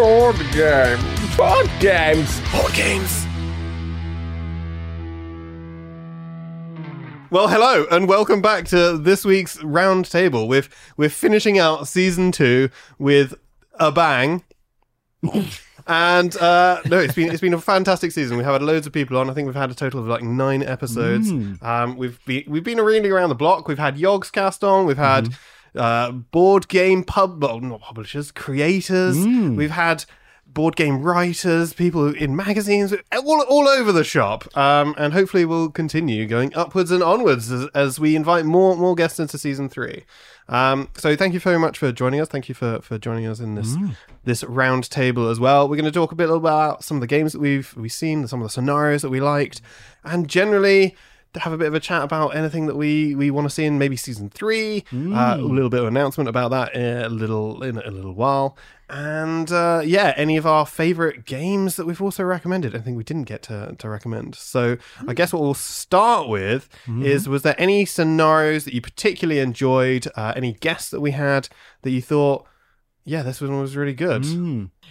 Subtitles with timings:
[0.00, 0.98] Board game.
[1.36, 2.40] Board games!
[2.52, 3.26] Board games!
[7.30, 10.48] Well, hello and welcome back to this week's round table.
[10.48, 10.64] We're
[10.96, 13.34] we're finishing out season two with
[13.74, 14.42] a bang.
[15.86, 18.38] and uh, no, it's been it's been a fantastic season.
[18.38, 19.28] We've had loads of people on.
[19.28, 21.28] I think we've had a total of like nine episodes.
[21.60, 23.68] Um, we've been we've been really around the block.
[23.68, 24.86] We've had Yogscast on.
[24.86, 25.36] We've had
[25.74, 29.16] uh, board game pub, well, not publishers, creators.
[29.56, 30.04] We've had
[30.46, 34.56] board game writers, people in magazines, all, all over the shop.
[34.56, 38.94] Um, and hopefully we'll continue going upwards and onwards as, as we invite more more
[38.94, 40.04] guests into season three.
[40.48, 42.26] Um, so thank you very much for joining us.
[42.26, 43.76] Thank you for, for joining us in this
[44.24, 45.68] this round table as well.
[45.68, 48.26] We're going to talk a bit about some of the games that we've we've seen,
[48.26, 49.62] some of the scenarios that we liked,
[50.02, 50.96] and generally
[51.36, 53.78] have a bit of a chat about anything that we we want to see in
[53.78, 54.84] maybe season three.
[54.92, 58.56] Uh, a little bit of announcement about that in a little in a little while,
[58.88, 62.74] and uh, yeah, any of our favorite games that we've also recommended.
[62.74, 64.34] I think we didn't get to to recommend.
[64.34, 64.76] So
[65.06, 66.68] I guess what we'll start with
[67.04, 70.08] is: was there any scenarios that you particularly enjoyed?
[70.16, 71.48] Uh, any guests that we had
[71.82, 72.46] that you thought?
[73.04, 74.24] Yeah, this one was really good.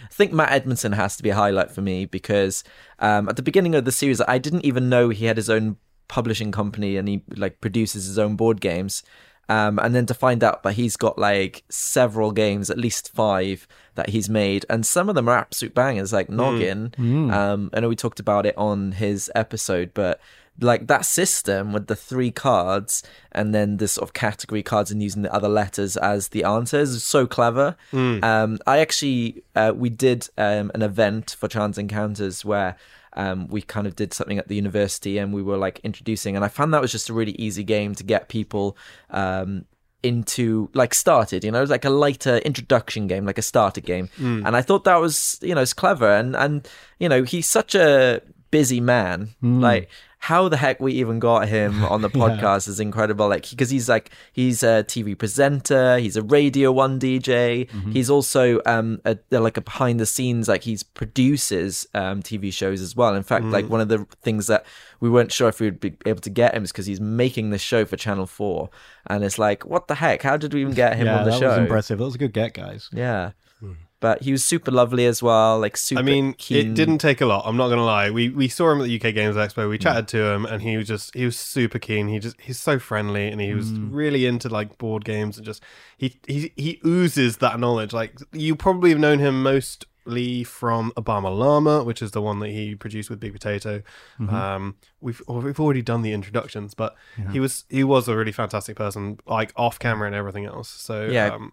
[0.04, 2.64] I think Matt Edmondson has to be a highlight for me because
[2.98, 5.76] um, at the beginning of the series, I didn't even know he had his own
[6.10, 9.02] publishing company and he like produces his own board games.
[9.48, 13.66] Um, and then to find out that he's got like several games, at least five
[13.96, 16.94] that he's made, and some of them are absolute bangers, like Noggin.
[17.32, 20.20] Um, I know we talked about it on his episode, but
[20.60, 25.02] like that system with the three cards and then the sort of category cards and
[25.02, 27.76] using the other letters as the answers is so clever.
[28.22, 32.76] Um, I actually uh, we did um, an event for Chance Encounters where
[33.14, 36.44] um, we kind of did something at the university and we were like introducing, and
[36.44, 38.76] I found that was just a really easy game to get people
[39.10, 39.64] um,
[40.02, 41.58] into like started you know?
[41.58, 44.08] It was like a lighter introduction game like a starter game.
[44.46, 46.66] And i thought that was you know it's clever and and
[46.98, 49.28] you know he's such a busy man
[49.60, 49.88] like
[50.20, 53.26] how the heck we even got him on the podcast is incredible.
[53.26, 58.60] Like because he's like he's a tv presenter he's a radio one dj he's also
[58.66, 63.14] um a, like a behind the scenes like he's produces um tv shows as well.
[63.14, 64.66] In fact like one of the things that
[65.00, 67.48] we weren't sure if we would be able to get him is because he's making
[67.48, 68.68] this show for channel 4
[69.06, 70.22] and it's like what the heck?
[70.22, 71.48] How did we even get him yeah, on the that show?
[71.48, 71.98] That was impressive.
[71.98, 72.90] That was a good get, guys.
[72.92, 73.32] yeah
[74.00, 76.56] but he was super lovely as well like super I mean, keen.
[76.70, 77.42] it didn't take a lot.
[77.46, 78.10] I'm not gonna lie.
[78.10, 79.68] We we saw him at the UK Games Expo.
[79.68, 82.08] We chatted to him, and he was just he was super keen.
[82.08, 85.62] He just he's so friendly, and he was really into like board games, and just
[85.96, 87.92] he he he oozes that knowledge.
[87.92, 92.48] Like you probably have known him mostly from Obama Llama, which is the one that
[92.48, 93.82] he produced with Big Potato.
[94.18, 96.96] Um, we've we've already done the introductions, but
[97.30, 100.68] he was he was a really fantastic person, like off camera and everything else.
[100.68, 101.34] So Yeah.
[101.34, 101.52] um,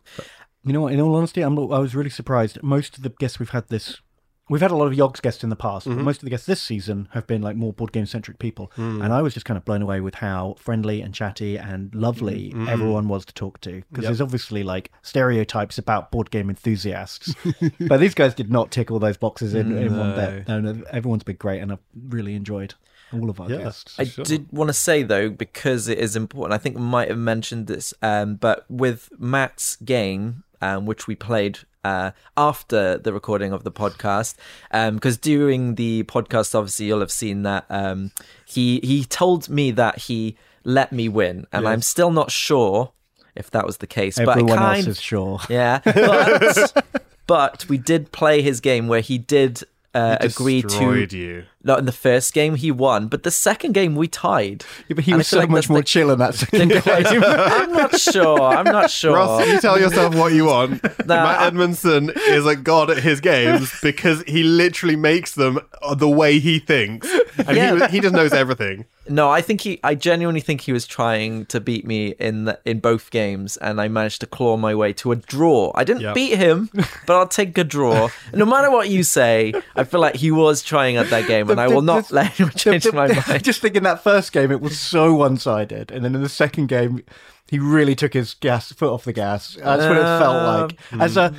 [0.63, 0.93] You know what?
[0.93, 2.61] In all honesty, I'm, I was really surprised.
[2.61, 4.01] Most of the guests we've had this,
[4.49, 5.97] we've had a lot of Yogs guests in the past, Mm-hmm.
[5.99, 8.71] but most of the guests this season have been like more board game centric people,
[8.75, 9.03] Mm.
[9.03, 12.53] and I was just kind of blown away with how friendly and chatty and lovely
[12.67, 13.81] everyone was to talk to.
[13.89, 14.03] Because.
[14.03, 14.09] Yep.
[14.09, 17.33] there's obviously like stereotypes about board game enthusiasts,
[17.79, 20.47] but these guys did not tick all those boxes in, in one bit.
[20.49, 22.73] No, no, everyone's been great, and I've really enjoyed
[23.13, 23.59] all of our Yeah.
[23.59, 23.95] guests.
[23.97, 26.53] I did want to say though, because it is important.
[26.53, 31.15] I think we might have mentioned this, um, but with Matt's game, um, which we
[31.15, 34.35] played uh, after the recording of the podcast,
[34.71, 38.11] because during the podcast, obviously you'll have seen that um,
[38.45, 42.91] he he told me that he let me win, and I'm still not sure
[43.35, 44.19] if that was the case.
[44.19, 45.39] Everyone but I else is sure.
[45.49, 45.79] yeah.
[47.27, 49.63] But, but we did play his game where he did
[49.93, 50.95] uh, agree to.
[50.95, 51.45] You.
[51.63, 54.63] Not in the first game he won, but the second game we tied.
[54.87, 56.81] Yeah, but he And was so like much more the- chill in that second game.
[57.25, 58.41] I'm not sure.
[58.41, 59.15] I'm not sure.
[59.15, 60.81] Ross, you tell yourself what you want.
[61.05, 65.59] Nah, Matt Edmondson is a god at his games because he literally makes them
[65.97, 67.87] the way he thinks, and Yeah.
[67.87, 68.85] he, he just knows everything.
[69.09, 69.79] No, I think he.
[69.85, 73.79] I genuinely think he was trying to beat me in the, in both games, and
[73.79, 75.71] I managed to claw my way to a draw.
[75.75, 76.13] I didn't Yep.
[76.13, 76.69] beat him,
[77.05, 78.09] but I'll take a draw.
[78.33, 81.71] no matter what you say, I feel like he was trying at that game, and
[81.71, 83.43] I will not let him change my mind.
[83.43, 85.91] Just think in that first game, it was so one sided.
[85.91, 87.03] And then in the second game,
[87.49, 89.55] he really took his gas foot off the gas.
[89.55, 91.01] That's what it felt like.
[91.01, 91.29] As a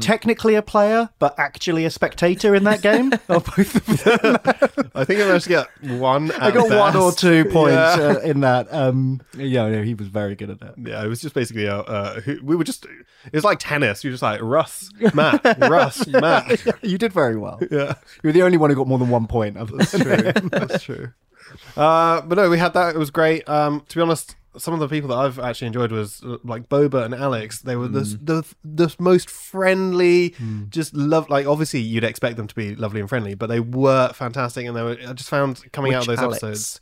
[0.00, 3.12] technically a player, but actually a spectator in that game.
[3.28, 4.38] or both of them.
[4.94, 5.68] I think I managed to get
[6.00, 6.30] one.
[6.32, 7.20] I at got one or best.
[7.20, 8.72] two points uh, in that.
[8.72, 10.74] Um, yeah, no, he was very good at that.
[10.78, 14.02] Yeah, it was just basically uh, who- we were just, it was like tennis.
[14.04, 16.60] You were just like, Russ, Matt, Russ, Matt.
[16.82, 17.58] You did very well.
[17.70, 19.56] Yeah, You were the only one who got more than one point.
[19.56, 20.32] other that's true.
[20.50, 21.12] That's true.
[21.76, 22.94] Uh, but no, we had that.
[22.94, 23.48] It was great.
[23.48, 26.68] Um, to be honest, some of the people that I've actually enjoyed was uh, like
[26.68, 27.62] Boba and Alex.
[27.62, 30.34] They were the, the the most friendly,
[30.68, 31.30] just love.
[31.30, 34.76] Like obviously you'd expect them to be lovely and friendly, but they were fantastic, and
[34.76, 34.96] they were.
[35.08, 36.42] I just found coming out of those Alex?
[36.42, 36.80] episodes.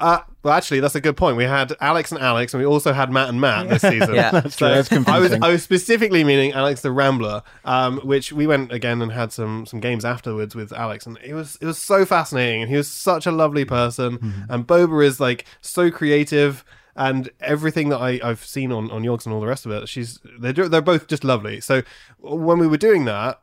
[0.00, 1.36] Uh, well, actually, that's a good point.
[1.36, 4.14] We had Alex and Alex, and we also had Matt and Matt this season.
[4.14, 4.30] Yeah.
[4.40, 4.68] That's true.
[4.68, 5.32] That's I was.
[5.32, 9.66] I was specifically meaning Alex the Rambler, um, which we went again and had some
[9.66, 12.88] some games afterwards with Alex, and it was it was so fascinating, and he was
[12.88, 14.42] such a lovely person, Mm-hmm.
[14.52, 16.64] and Boba is like so creative.
[17.00, 19.88] And everything that I, I've seen on, on Yogs and all the rest of it,
[19.88, 21.60] she's they're they're both just lovely.
[21.60, 21.82] So
[22.18, 23.40] when we were doing that,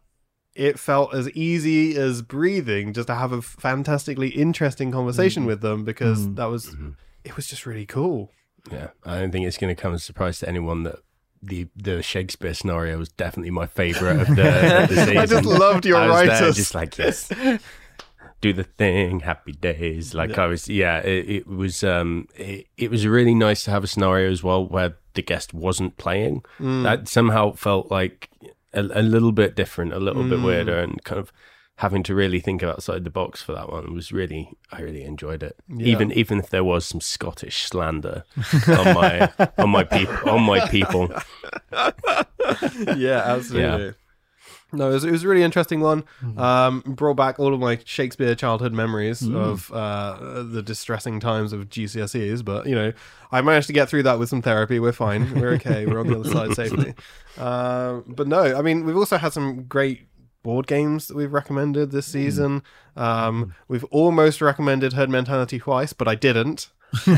[0.53, 5.47] it felt as easy as breathing just to have a fantastically interesting conversation Mm.
[5.47, 6.75] with them because that was
[7.23, 8.29] it was just really cool.
[8.71, 10.97] Yeah, I don't think it's going to come as a surprise to anyone that
[11.41, 15.17] the the Shakespeare scenario was definitely my favorite of the, of the season.
[15.23, 16.55] I just loved your I was there writers.
[16.57, 17.29] just like yes,
[18.45, 20.13] do the thing, happy days.
[20.13, 23.83] Like I was, yeah, it, it was um, it, it was really nice to have
[23.83, 26.43] a scenario as well where the guest wasn't playing.
[26.59, 26.83] Mm.
[26.83, 28.29] That somehow felt like
[28.73, 30.29] a, a little bit different, a little Mm.
[30.29, 31.31] bit weirder, and kind of
[31.79, 35.43] having to really think outside the box for that one was really I really enjoyed
[35.43, 35.55] it.
[35.79, 38.23] Even even if there was some Scottish slander
[38.67, 41.09] on my on my people on my people.
[42.95, 43.93] yeah, absolutely.
[44.73, 46.03] No, it was, it was a really interesting one.
[46.37, 51.69] Um, brought back all of my Shakespeare childhood memories of uh, the distressing times of
[51.69, 52.43] GCSEs.
[52.43, 52.91] But you know,
[53.31, 54.79] I managed to get through that with some therapy.
[54.79, 55.33] We're fine.
[55.39, 55.85] We're okay.
[55.85, 56.93] We're on the other side safely.
[57.37, 60.07] Uh, but no, I mean, we've also had some great
[60.43, 62.61] board games that we've recommended this season.
[62.95, 66.69] Um, we've almost recommended Herd Mentality twice, but I didn't.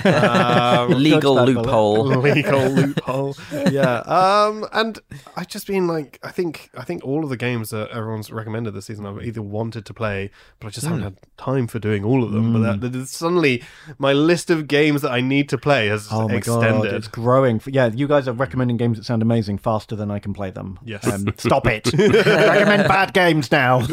[0.03, 1.65] Um, Legal Dodge that bullet.
[1.65, 2.05] loophole.
[2.21, 3.35] legal loophole.
[3.71, 4.03] Yeah.
[4.17, 4.99] Um, and
[5.35, 8.71] I've just been like, I think, I think all of the games that everyone's recommended
[8.73, 10.93] this season, I've either wanted to play, but I just Hmm.
[10.93, 12.53] haven't had time for doing all of them.
[12.53, 13.63] But that, that- suddenly,
[13.97, 16.83] my list of games that I need to play has Oh extended.
[16.91, 17.61] god, it's growing.
[17.67, 20.79] Yeah, you guys are recommending games that sound amazing faster than I can play them.
[20.85, 21.05] Yes.
[21.07, 21.91] Um, stop it.
[21.93, 23.85] Recommend bad games now.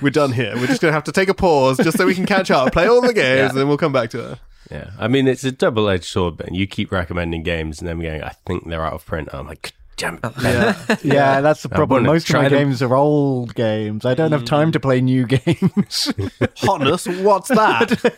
[0.00, 0.54] We're done here.
[0.56, 2.86] We're just gonna have to take a pause just so we can catch up, play
[2.88, 4.38] all the games, and then we'll come back to it.
[4.70, 6.36] Yeah, I mean it's a double edged sword.
[6.38, 8.22] Ben, you keep recommending games, and then going.
[8.22, 9.28] I think they're out of print.
[9.32, 10.22] I'm like, damn it.
[10.40, 12.04] Ben." Yeah, that's the problem.
[12.04, 12.58] Most of try my them.
[12.68, 14.06] games are old games.
[14.06, 16.12] I don't have time to play new games.
[16.56, 18.14] Hotness, what's that?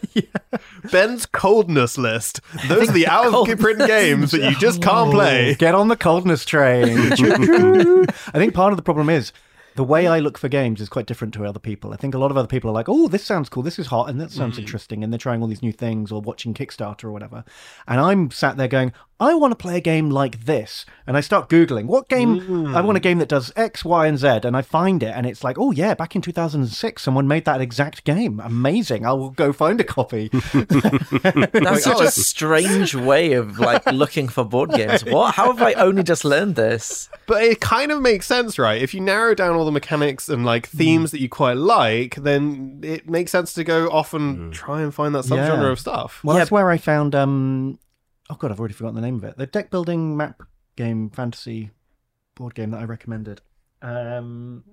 [0.93, 2.41] Ben's coldness list.
[2.69, 5.55] Those are the out of print games that you just can't play.
[5.55, 7.13] Get on the coldness train.
[7.13, 9.33] I think part of the problem is
[9.77, 10.11] the way mm.
[10.11, 11.93] I look for games is quite different to other people.
[11.93, 13.63] I think a lot of other people are like, "Oh, this sounds cool.
[13.63, 14.61] This is hot, and that sounds mm.
[14.61, 17.45] interesting," and they're trying all these new things or watching Kickstarter or whatever.
[17.87, 18.93] And I'm sat there going,
[19.25, 22.67] "I want to play a game like this," and I start googling what game.
[22.75, 25.27] I want a game that does X, Y, and Z, and I find it, and
[25.27, 28.41] it's like, "Oh yeah, back in 2006, someone made that exact game.
[28.45, 29.05] Amazing!
[29.07, 34.45] I will go find a copy." That's such a strange way of like looking for
[34.45, 35.05] board games.
[35.05, 35.35] What?
[35.35, 37.09] How have I only just learned this?
[37.27, 38.81] But it kind of makes sense, right?
[38.81, 40.79] If you narrow down all the mechanics and like Hmm.
[40.79, 44.93] themes that you quite like, then it makes sense to go off and try and
[44.95, 45.71] find that subgenre Yeah.
[45.71, 46.21] of stuff.
[46.25, 46.41] Well, Yeah.
[46.41, 47.15] that's where I found.
[47.15, 47.79] um
[48.31, 49.37] Oh god, I've already forgotten the name of it.
[49.37, 50.43] The deck building map
[50.77, 51.71] game fantasy
[52.35, 53.41] board game that I recommended.
[53.83, 54.65] Um,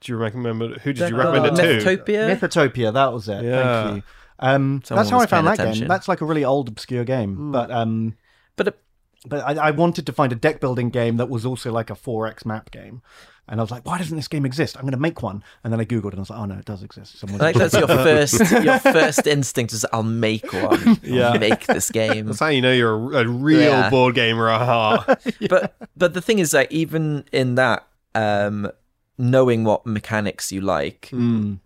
[0.00, 1.96] Do you remember who did you recommend it building- to?
[1.96, 2.36] Mythotopia.
[2.38, 3.44] Mythotopia, that was it.
[3.44, 3.84] Yeah.
[3.84, 4.02] Thank you.
[4.40, 5.80] Um, Someone that's how I found paying that attention.
[5.82, 5.88] game.
[5.88, 8.16] That's like a really old, obscure game, but um,
[8.56, 8.78] But it,
[9.26, 11.94] but I, I wanted to find a deck building game that was also like a
[11.94, 13.02] 4x map game.
[13.50, 14.76] And I was like, why doesn't this game exist?
[14.76, 15.42] I'm going to make one.
[15.64, 17.18] And then I googled and I was like, oh no, it does exist.
[17.18, 20.98] Someone I think that's your first your first instinct is I'll make one.
[21.02, 21.30] Yeah.
[21.30, 22.26] I'll make this game.
[22.26, 23.90] That's how you know you're a, a real Yeah.
[23.90, 25.24] board gamer at heart.
[25.48, 28.70] But but the thing is that even in that um,
[29.16, 31.58] knowing what mechanics you like, Mm.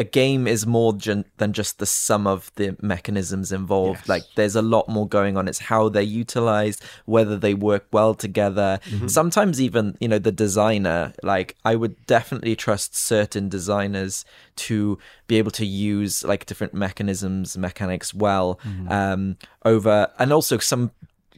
[0.00, 4.00] A game is more gen- than just the sum of the mechanisms involved.
[4.00, 4.08] Yes.
[4.08, 5.46] Like there's a lot more going on.
[5.46, 8.80] It's how they're utilized, whether they work well together.
[9.08, 14.24] Sometimes even, you know, the designer, like I would definitely trust certain designers
[14.56, 20.90] to be able to use like different mechanisms, mechanics well um over and also some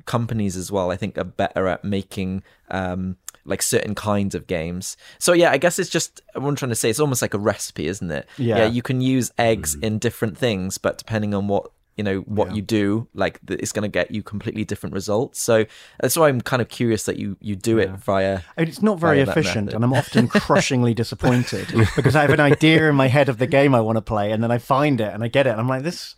[0.04, 4.96] companies as well i think are better at making um like certain kinds of games.
[5.18, 7.38] So yeah i guess it's just what i'm trying to say it's almost like a
[7.38, 8.26] recipe isn't it?
[8.38, 8.66] Yeah.
[8.66, 9.84] you can use eggs mm-hmm.
[9.84, 13.72] in different things but depending on what you know what you do like th- it's
[13.72, 15.40] going to get you completely different results.
[15.40, 15.64] So
[16.00, 18.99] that's why i'm kind of curious that you you do it via And it's not
[18.99, 23.28] very efficient, and I'm often crushingly disappointed because I have an idea in my head
[23.28, 25.46] of the game I want to play, and then I find it and I get
[25.46, 26.14] it, and I'm like, this.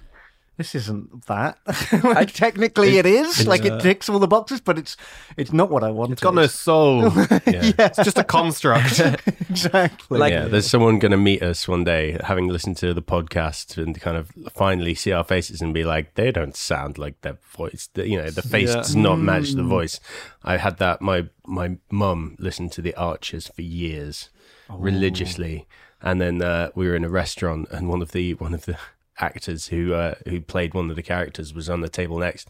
[0.56, 1.58] This isn't that.
[2.04, 3.44] like, technically, it is.
[3.46, 4.96] Like it ticks all the boxes, but it's
[5.36, 6.12] it's not what I wanted.
[6.12, 7.10] It's got no soul.
[7.46, 7.72] Yeah.
[7.78, 9.00] It's just a construct.
[9.50, 10.18] exactly.
[10.18, 13.76] Like- yeah, there's someone going to meet us one day, having listened to the podcast,
[13.82, 17.38] and kind of finally see our faces and be like, they don't sound like their
[17.56, 17.88] voice.
[17.94, 18.76] The- You know, the face Yeah.
[18.76, 19.98] does not match the voice.
[20.44, 21.00] I had that.
[21.02, 24.30] My my mum listened to the Archers for years,
[24.70, 25.66] religiously,
[26.00, 28.78] and then uh, we were in a restaurant, and one of the one of the
[29.18, 32.48] actors who uh, who played one of the characters was on the table next.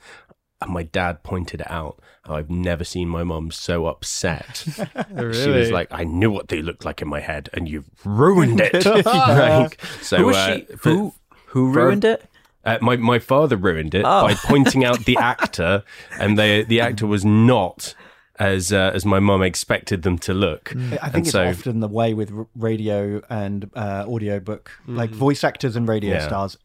[0.61, 1.99] And my dad pointed it out.
[2.27, 4.65] I've never seen my mum so upset.
[5.09, 8.61] She was like, "I knew what they looked like in my head, and you've ruined
[8.63, 11.15] it." Like, so, who was uh, she for- who
[11.49, 12.25] who for- ruined it
[12.65, 14.23] uh, my my father ruined it Oh.
[14.27, 15.83] by pointing out the actor,
[16.19, 17.95] and the the actor was not
[18.39, 20.73] as uh, as my mum expected them to look.
[20.75, 25.45] I think and it's so, often the way with radio and uh, audiobook, like voice
[25.45, 26.27] actors and radio Yeah.
[26.27, 26.59] stars.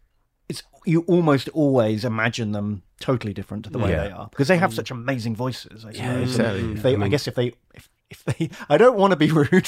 [0.48, 4.04] It's you almost always imagine them totally different to the way Yeah.
[4.06, 5.86] they are because they have such amazing voices.
[5.86, 6.00] I, suppose.
[6.00, 6.72] And exactly.
[6.74, 7.54] if they, I I, guess if they.
[7.74, 9.68] If, if they, I don't want to be rude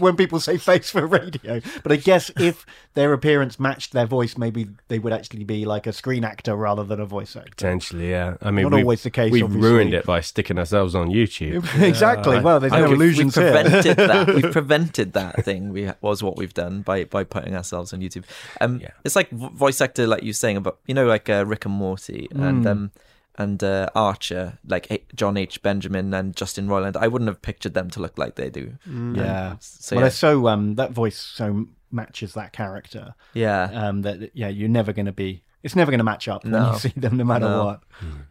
[0.00, 4.38] when people say face for radio, but I guess if their appearance matched their voice,
[4.38, 7.50] maybe they would actually be like a screen actor rather than a voice actor.
[7.50, 8.36] potentially, yeah.
[8.40, 9.68] I mean, Not always the case, We've obviously.
[9.70, 11.64] ruined it by sticking ourselves on YouTube.
[11.82, 12.38] exactly.
[12.40, 13.62] Well, there's no we've- illusions we've here.
[13.62, 14.28] prevented that.
[14.34, 15.70] We've prevented that thing.
[15.70, 18.24] We was what we've done by by putting ourselves on YouTube.
[18.60, 18.90] Um, Yeah.
[19.04, 21.74] it's like voice actor, like you were saying about you know, like uh, Rick and
[21.74, 22.42] Morty Hmm.
[22.42, 22.90] and um
[23.36, 25.62] and uh, Archer, like H- Jon H.
[25.62, 26.96] Benjamin and Justin Roiland.
[26.96, 28.74] I wouldn't have pictured them to look like they do.
[28.86, 29.56] Yeah.
[29.60, 33.64] So well, yeah, they're so um that voice so matches that character yeah.
[33.72, 36.52] um that yeah you're never going to be it's never going to match up when
[36.52, 36.72] No.
[36.72, 37.64] you see them no matter No.
[37.64, 37.82] what.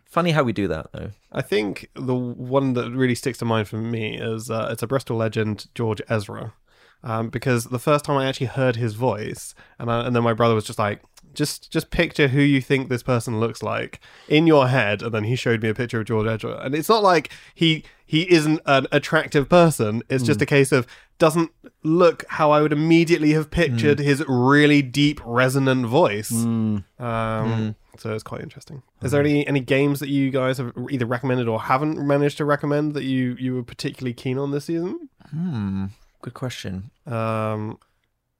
[0.05, 1.11] Funny how we do that though.
[1.31, 4.87] I think the one that really sticks to mind for me is uh, it's a
[4.87, 6.53] Bristol legend, George Ezra,
[7.03, 10.33] um, because the first time I actually heard his voice, and I, and then my
[10.33, 11.01] brother was just like,
[11.33, 15.23] just just picture who you think this person looks like in your head, and then
[15.25, 18.59] he showed me a picture of George Ezra, and it's not like he he isn't
[18.65, 20.03] an attractive person.
[20.09, 20.85] It's just a case of
[21.17, 21.51] doesn't
[21.83, 26.31] look how I would immediately have pictured his really deep resonant voice.
[26.31, 28.81] Um, So it's quite interesting.
[29.03, 32.45] Is there any any games that you guys have either recommended or haven't managed to
[32.45, 35.09] recommend that you you were particularly keen on this season?
[35.29, 35.85] Hmm.
[36.21, 36.91] Good question.
[37.05, 37.77] Um,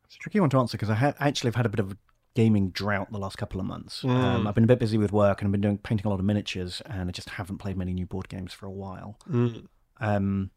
[0.05, 1.91] It's a tricky one to answer because I ha- actually have had a bit of
[1.91, 1.97] a
[2.33, 4.03] gaming drought the last couple of months.
[4.03, 4.09] Mm.
[4.09, 6.19] Um, I've been a bit busy with work and I've been doing painting a lot
[6.19, 9.17] of miniatures and I just haven't played many new board games for a while.
[9.29, 9.65] mm,
[9.99, 10.51] Um,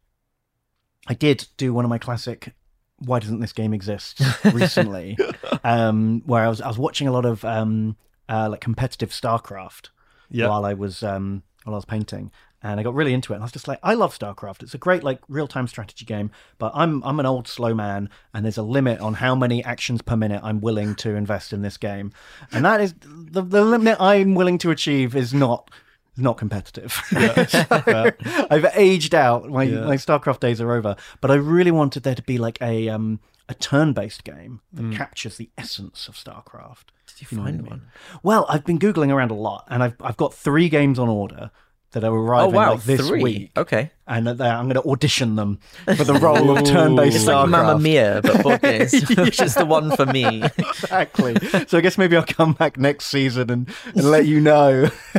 [1.07, 2.55] I did do one of my classic
[2.99, 4.21] "Why doesn't this game exist?"
[4.53, 5.19] recently,
[5.65, 7.97] um, where I was I was watching a lot of um,
[8.29, 9.89] uh, like competitive StarCraft
[10.31, 10.49] Yeah.
[10.49, 12.31] while I was um, while I was painting,
[12.65, 13.37] and I got really into it.
[13.37, 14.63] And I was just like, I love StarCraft.
[14.63, 18.09] It's a great like real time strategy game, but I'm I'm an old slow man,
[18.33, 21.63] and there's a limit on how many actions per minute I'm willing to invest in
[21.63, 22.13] this game,
[22.53, 25.71] and that is the the limit I'm willing to achieve is not
[26.17, 27.01] not competitive.
[27.49, 28.11] So,
[28.51, 29.49] I've aged out.
[29.51, 29.85] My Yeah.
[29.85, 30.97] my StarCraft days are over.
[31.21, 35.37] But I really wanted there to be like a um a turn-based game that captures
[35.37, 36.85] the essence of StarCraft.
[37.07, 37.83] Did you find one?
[38.23, 41.51] Well, I've been googling around a lot, and I've I've got three games on order
[41.95, 43.23] that are Oh arriving wow, like this three.
[43.23, 43.91] week, Okay.
[44.07, 45.59] and that I'm going to audition them
[45.97, 47.41] for the role of turn-based It's StarCraft.
[47.43, 50.43] like Mamma Mia, but board games, which is the one for me.
[50.59, 51.35] exactly.
[51.67, 54.91] So I guess maybe I'll come back next season and, and let you know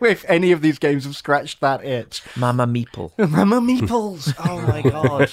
[0.00, 2.22] if any of these games have scratched that itch.
[2.36, 3.12] Mamma Meeple.
[3.30, 4.34] Mama Meeples!
[4.46, 5.30] Oh my god!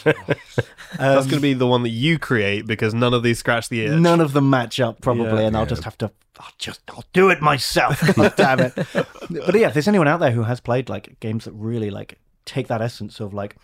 [0.98, 3.82] that's going to be the one that you create because none of these scratch the
[3.86, 3.92] itch.
[4.00, 5.48] None of them match up probably, Yeah.
[5.48, 6.12] and I'll just have to.
[6.40, 8.02] I'll just I'll do it myself.
[8.16, 8.74] God damn it!
[8.96, 12.20] but yeah, if there's anyone out there who has played like games that really like
[12.46, 13.56] take that essence of like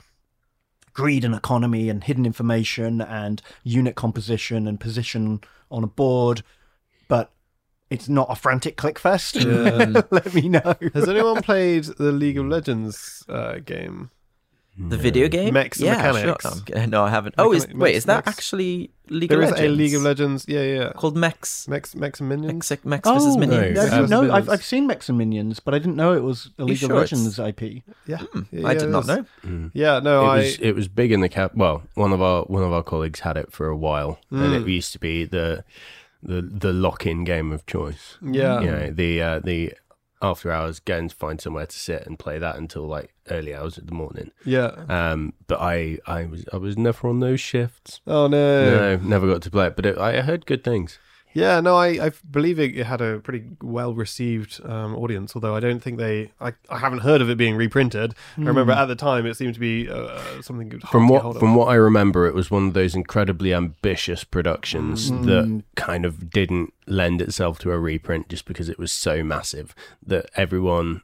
[0.93, 6.43] greed and economy and hidden information and unit composition and position on a board,
[7.07, 7.31] but
[7.89, 9.35] it's not a frantic click fest.
[9.35, 10.75] Let me know.
[10.93, 14.11] Has anyone played the League of Legends uh, game?
[14.89, 15.53] The video game?
[15.53, 16.43] Mechs and yeah, Mechanics.
[16.45, 16.55] Sure.
[16.75, 17.35] No, I'm- No, I haven't.
[17.37, 18.37] Oh, is, Mechanic- wait, is that Mechs.
[18.37, 19.73] actually League There of is Legends?
[19.73, 20.45] a League of Legends.
[20.47, 20.91] Yeah, yeah.
[20.93, 21.67] called Mechs.
[21.67, 22.69] Mex, Mex and Minions.
[22.69, 23.75] Mex, Mex versus Oh, Minions.
[23.75, 23.81] no.
[23.81, 23.89] I Yeah.
[23.89, 24.21] didn't know.
[24.21, 24.47] Minions.
[24.47, 26.91] I've, I've seen Mechs and Minions, but I didn't know it was a League sure
[26.91, 27.83] of it's- Legends IP.
[28.07, 28.21] Yeah.
[28.51, 29.07] yeah, I did not is.
[29.07, 29.25] know.
[29.73, 30.37] Yeah, no, it I.
[30.37, 31.51] was it was big in the cap.
[31.55, 34.61] Well, one of our one of our colleagues had it for a while, and Mm.
[34.61, 35.63] it used to be the
[36.23, 38.17] the the lock in game of choice.
[38.21, 38.61] yeah.
[38.61, 39.73] You know, the uh, the
[40.21, 43.77] after hours going to find somewhere to sit and play that until like early hours
[43.77, 44.31] of the morning.
[44.45, 44.71] Yeah.
[44.89, 48.01] Um, but I I was I was never on those shifts.
[48.05, 48.75] Oh no.
[48.75, 49.75] No, never got to play it.
[49.75, 50.99] But it, I heard good things.
[51.33, 55.33] Yeah, no, I, I believe it, it had a pretty well received um, audience.
[55.35, 58.13] Although I don't think they, I, I haven't heard of it being reprinted.
[58.37, 61.13] I remember at the time it seemed to be uh, something hard From to get
[61.13, 61.39] what hold of.
[61.39, 65.25] from what I remember, it was one of those incredibly ambitious productions Mm.
[65.25, 69.73] that kind of didn't lend itself to a reprint just because it was so massive
[70.05, 71.01] that everyone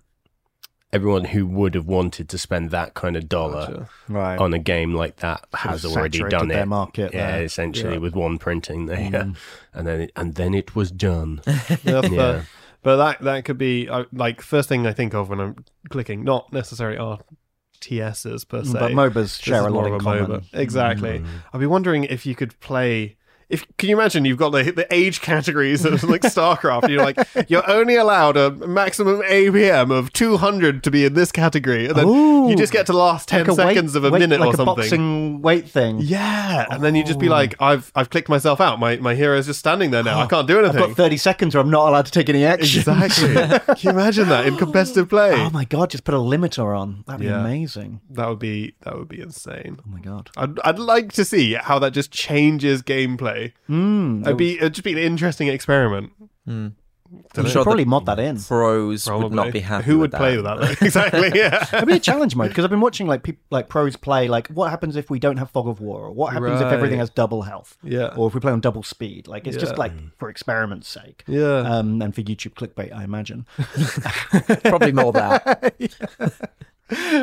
[0.93, 3.89] everyone who would have wanted to spend that kind of dollar Gotcha.
[4.07, 4.39] Right.
[4.39, 6.67] on a game like that has already saturated done their it.
[6.67, 7.43] market yeah, there.
[7.43, 7.99] essentially Yeah.
[7.99, 9.09] with one printing there, yeah.
[9.09, 9.31] Mm-hmm.
[9.77, 11.41] and then it, and then it was done.
[11.47, 12.41] Yeah, that's Yeah.
[12.83, 16.23] But that that could be uh, like first thing I think of when I'm clicking,
[16.23, 18.79] not necessarily RTSs per mm, se.
[18.79, 20.25] But MOBAs share a lot more in of common.
[20.27, 20.43] MOBA.
[20.53, 21.19] Exactly.
[21.19, 21.25] Mm.
[21.51, 23.16] I'd be wondering if you could play.
[23.49, 27.17] If can you imagine you've got the the age categories of like StarCraft, you're like
[27.49, 32.07] you're only allowed a maximum APM of 200 to be in this category, and then
[32.07, 32.49] Ooh.
[32.49, 34.41] you just get to the last 10 Like a weight- seconds of a weight- minute
[34.41, 34.75] like or a something.
[34.75, 35.99] boxing weight thing.
[36.01, 37.31] Yeah, and then you just be oh.
[37.31, 38.79] like, I've I've clicked myself out.
[38.79, 40.19] My my hero's just standing there now.
[40.19, 42.43] I can't do anything I've got 30 seconds or I'm not allowed to take any
[42.43, 42.79] action.
[42.81, 43.33] Exactly.
[43.75, 45.31] Can you imagine that in competitive play?
[45.35, 47.05] Oh my god, just put a limiter on.
[47.07, 47.39] That'd be Yeah.
[47.39, 48.01] amazing.
[48.09, 49.77] That would be that would be insane.
[49.79, 50.31] Oh my god.
[50.35, 53.36] I'd I'd like to see how that just changes gameplay.
[53.69, 54.21] Mm.
[54.25, 56.11] It'd be it'd just be an interesting experiment.
[56.47, 56.75] I'm
[57.09, 58.37] You sure should probably mod that in.
[58.37, 59.23] pros Probably.
[59.23, 59.85] would not be happy.
[59.85, 60.59] Who would with play with that?
[60.59, 60.75] though?
[60.85, 61.31] exactly.
[61.39, 61.65] Yeah.
[61.73, 64.49] It'd be a challenge mode because I've been watching like people like pros play like
[64.49, 67.09] what happens if we don't have fog of war or what happens if everything has
[67.09, 68.13] double health Yeah.
[68.17, 69.79] or if we play on double speed like it's just Yeah.
[69.79, 71.59] like for experiment's sake Yeah.
[71.61, 73.45] um and for YouTube clickbait I imagine
[74.65, 75.75] Probably more that.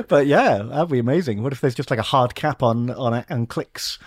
[0.08, 3.12] but yeah that'd be amazing what if there's just like a hard cap on on
[3.14, 3.98] it and clicks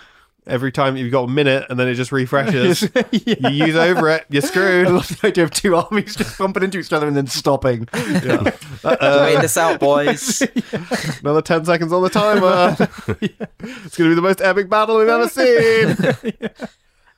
[0.48, 2.88] Every time you've got a minute and then it just refreshes.
[3.12, 4.86] You use over it, you're screwed.
[4.86, 4.94] I screwed.
[4.96, 8.42] love the idea of two armies just bumping into each other and then stopping Yeah.
[8.84, 10.42] Wait this out, boys.
[11.20, 12.76] Another 10 seconds on the timer.
[13.20, 16.50] It's going to be the most epic battle we've ever seen.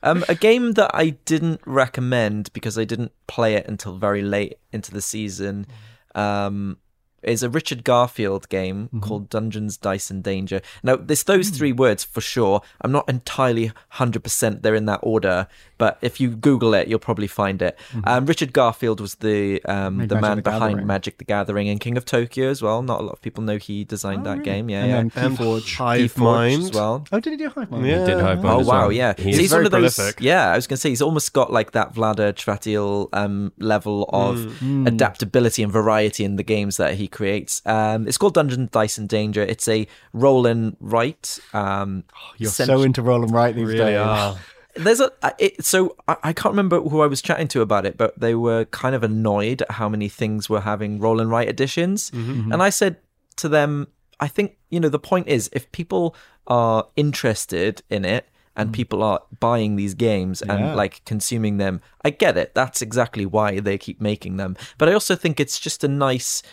[0.03, 4.55] Um, a game that I didn't recommend because I didn't play it until very late
[4.71, 5.67] into the season
[6.15, 6.77] um,
[7.23, 10.61] is a Richard Garfield game called Dungeons, Dice, and Danger.
[10.83, 12.61] Now, there's those three words for sure.
[12.81, 17.27] I'm not entirely 100% they're in that order, but if you Google it, you'll probably
[17.27, 17.77] find it.
[18.05, 20.87] Um, Richard Garfield was the um, the Magic man the behind Gathering.
[20.87, 22.81] Magic the Gathering and King of Tokyo as well.
[22.81, 24.69] Not a lot of people know he designed that game.
[24.69, 25.21] Yeah, and yeah.
[25.21, 26.63] then And Keyforge Hive Keyforge Mind.
[26.63, 27.05] as well.
[27.11, 27.99] oh did he do Hive Mind Yeah.
[28.01, 28.91] He did Hive Mind Oh as wow, well.
[28.91, 29.13] yeah.
[29.17, 29.95] He's So he's very one of those.
[29.95, 30.21] prolific.
[30.21, 34.37] Yeah, I was gonna say he's almost got like that Vlaada Chvátil um, level of
[34.61, 34.87] Mm.
[34.87, 37.61] adaptability and variety in the games that he creates.
[37.65, 39.41] Um, it's called Dungeons, Dice, and Danger.
[39.41, 41.39] It's a roll and write.
[41.53, 42.03] Um,
[42.37, 44.37] you're cent- so into roll and write these Really days are.
[44.75, 47.97] there's a it, so I, I can't remember who I was chatting to about it,
[47.97, 51.49] but they were kind of annoyed at how many things were having roll and write
[51.49, 52.97] editions, and I said
[53.37, 53.87] to them,
[54.19, 56.15] I think you know the point is if people
[56.47, 60.75] are interested in it and people are buying these games and Yeah.
[60.75, 62.53] like consuming them, I get it.
[62.53, 64.57] That's exactly why they keep making them.
[64.77, 66.43] But I also think it's just a nice.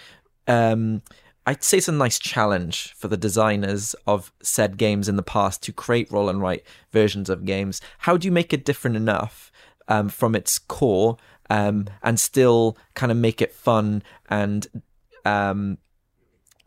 [0.49, 1.03] Um,
[1.47, 5.63] I'd say it's a nice challenge for the designers of said games in the past
[5.63, 7.81] to create roll and write versions of games.
[7.99, 9.51] How do you make it different enough
[9.89, 11.17] um, from its core
[11.49, 14.67] um, and still kind of make it fun and
[15.25, 15.79] um,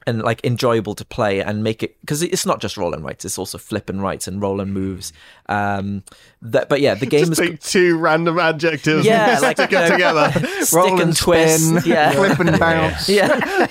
[0.07, 3.25] and like enjoyable to play and make it because it's not just roll and writes;
[3.25, 5.13] it's also flip and writes and roll and moves.
[5.47, 6.03] Um,
[6.41, 9.71] that, but yeah, the game Just is take two random adjectives yeah, and like stick
[9.71, 10.31] it you know, together.
[10.65, 13.67] stick roll and, and twist, spin yeah, flip and bounce yeah,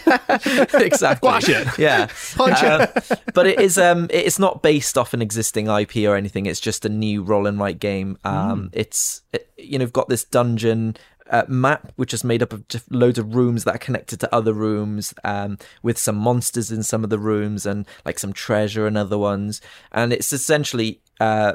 [0.75, 1.17] exactly.
[1.17, 1.79] Squash it.
[1.79, 2.87] Yeah, Punch Um,
[3.35, 6.47] but it is um, it's not based off an existing IP or anything.
[6.47, 8.19] It's just a new roll and write game.
[8.25, 10.97] Um, it's it, you know, got this dungeon.
[11.31, 14.35] Uh, map which is made up of just loads of rooms that are connected to
[14.35, 18.87] other rooms um, with some monsters in some of the rooms and like some treasure
[18.87, 19.61] in other ones
[19.93, 21.53] and it's essentially uh,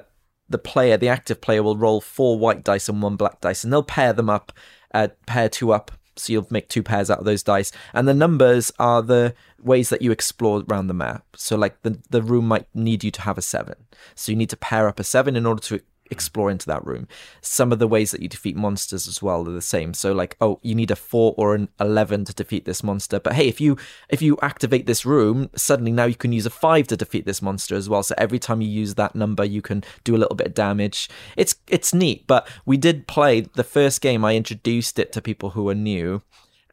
[0.50, 3.74] the player, the active player, will roll four white dice and one black dice, and
[3.74, 4.52] they'll pair them up,
[4.94, 5.92] uh, pair two up.
[6.18, 9.90] So you'll make two pairs out of those dice, and the numbers are the ways
[9.90, 11.26] that you explore around the map.
[11.36, 13.76] So like the the room might need you to have a seven,
[14.14, 17.08] so you need to pair up a seven in order to explore into that room.
[17.42, 19.94] Some of the ways that you defeat monsters as well are the same.
[19.94, 23.20] So like, oh, you need a four or an eleven to defeat this monster.
[23.20, 23.78] But hey, if you
[24.10, 27.42] if you activate this room, suddenly now you can use a five to defeat this
[27.42, 28.04] monster as well.
[28.04, 31.10] So every time you use that number, you can do a little bit of damage.
[31.36, 32.28] It's it's neat.
[32.28, 34.24] But we did play the first game.
[34.24, 36.22] I introduced it to people who are new.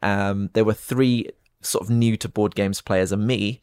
[0.01, 1.29] Um, there were three
[1.61, 3.61] sort of new to board games players and me.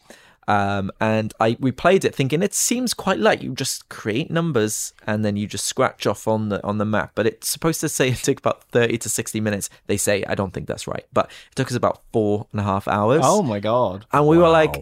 [0.49, 3.43] Um, and I we played it thinking it seems quite light.
[3.43, 7.13] You just create numbers and then you just scratch off on the on the map.
[7.15, 9.71] But it's supposed to say it took about thirty to sixty minutes.
[9.87, 12.65] They say I don't think that's right, but it took us about four and a
[12.65, 13.23] half hours.
[13.25, 14.07] Oh my god!
[14.13, 14.75] And we were like,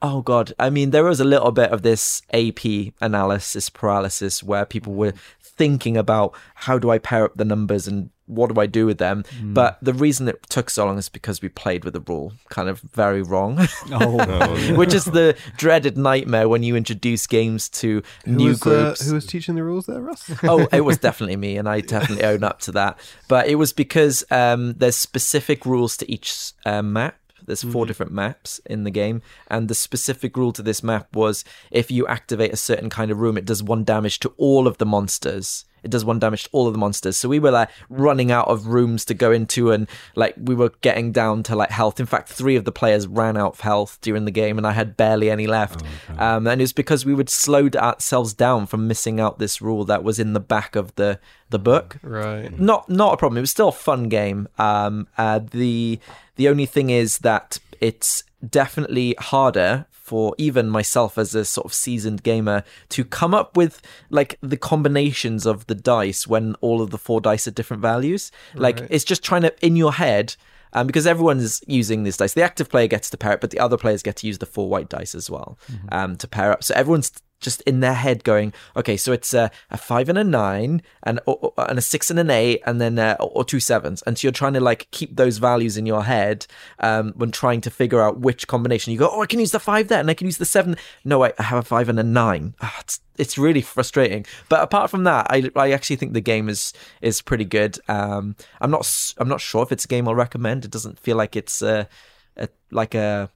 [0.00, 0.52] oh god.
[0.58, 5.14] I mean, there was a little bit of this AP analysis paralysis where people were
[5.40, 8.98] thinking about how do I pair up the numbers and what do I do with
[8.98, 9.24] them?
[9.38, 9.54] Hmm.
[9.54, 12.68] But the reason it took so long is because we played with the rule kind
[12.68, 13.58] of very wrong.
[13.94, 19.06] Oh, which is the dreaded nightmare when you introduce games to new was, uh, groups.
[19.06, 20.30] who was teaching the rules there, Russ?
[20.44, 22.98] oh, it was definitely me, and I definitely own up to that.
[23.28, 27.18] But it was because um, there's specific rules to each uh, map.
[27.44, 31.44] There's four different maps in the game, and the specific rule to this map was
[31.70, 34.78] if you activate a certain kind of room, it does one damage to all of
[34.78, 35.64] the monsters.
[35.82, 37.16] It does one damage to all of the monsters.
[37.16, 40.70] So we were like running out of rooms to go into, and like we were
[40.80, 42.00] getting down to like health.
[42.00, 44.72] In fact, three of the players ran out of health during the game, and I
[44.72, 45.82] had barely any left.
[46.18, 49.84] um, and it was because we would slow ourselves down from missing out this rule
[49.84, 51.18] that was in the back of the
[51.50, 52.58] the book right.
[52.58, 53.36] not not a problem.
[53.38, 54.48] It was still a fun game.
[54.58, 56.00] Um, uh, the
[56.36, 61.72] the only thing is that it's definitely harder for even myself as a sort of
[61.72, 66.90] seasoned gamer to come up with like the combinations of the dice when all of
[66.90, 68.30] the four dice are different values.
[68.54, 70.36] Like it's just trying to in your head.
[70.74, 72.34] Um, because everyone's using this dice.
[72.34, 74.46] The active player gets to pair it, but the other players get to use the
[74.46, 75.58] four white dice as well
[75.90, 76.64] um, to pair up.
[76.64, 77.10] So everyone's
[77.42, 81.20] just in their head going, okay, so it's a, a five and a nine, and
[81.26, 84.26] or, and a six and an eight, and then uh, or two sevens, and so
[84.26, 86.46] you're trying to like keep those values in your head
[86.80, 88.92] um, when trying to figure out which combination.
[88.92, 90.76] You go, oh, I can use the five there, and I can use the seven.
[91.04, 92.54] No, I, I have a five and a nine.
[92.62, 94.24] Ah, it's it's really frustrating.
[94.48, 97.78] But apart from that, I I actually think the game is is pretty good.
[97.88, 100.64] Um, I'm not I'm not sure if it's a game I'll recommend.
[100.64, 101.88] It doesn't feel like it's a,
[102.36, 103.30] a like a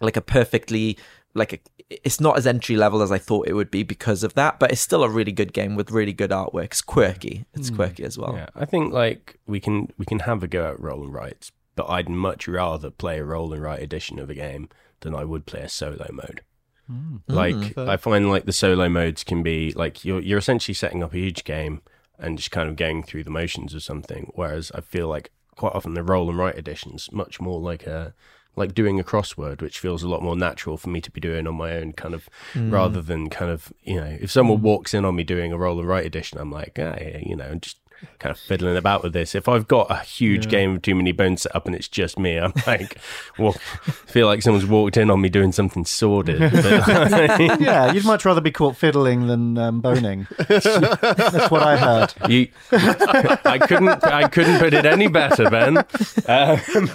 [0.00, 0.98] like a perfectly
[1.36, 4.34] like a, it's not as entry level as I thought it would be because of
[4.34, 6.64] that, but it's still a really good game with really good artwork.
[6.66, 7.44] It's quirky.
[7.54, 7.76] It's hmm.
[7.76, 8.34] quirky as well.
[8.34, 11.52] Yeah, I think like we can we can have a go at roll and writes,
[11.76, 14.68] but I'd much rather play a roll and write edition of a game
[15.00, 16.42] than I would play a solo mode.
[16.86, 17.16] Hmm.
[17.28, 21.02] Mm, like I find like the solo modes can be like you're you're essentially setting
[21.02, 21.82] up a huge game
[22.18, 24.32] and just kind of going through the motions of something.
[24.34, 28.14] Whereas I feel like quite often the roll and write editions much more like a
[28.56, 31.46] like doing a crossword, which feels a lot more natural for me to be doing
[31.46, 35.04] on my own, kind of rather than kind of you know if someone walks in
[35.04, 37.78] on me doing a roll and write edition, I'm like, ah, yeah, you know, just
[38.18, 39.34] kind of fiddling about with this.
[39.34, 42.18] If I've got a huge game of too many bones set up and it's just
[42.18, 42.98] me, I'm like,
[43.38, 46.38] well, feel like someone's walked in on me doing something sordid.
[46.38, 50.26] But, yeah, you'd much rather be caught fiddling than um, boning.
[50.48, 52.14] That's what I heard.
[52.30, 55.78] you, I couldn't, I couldn't put it any better, Ben.
[55.78, 56.90] Um,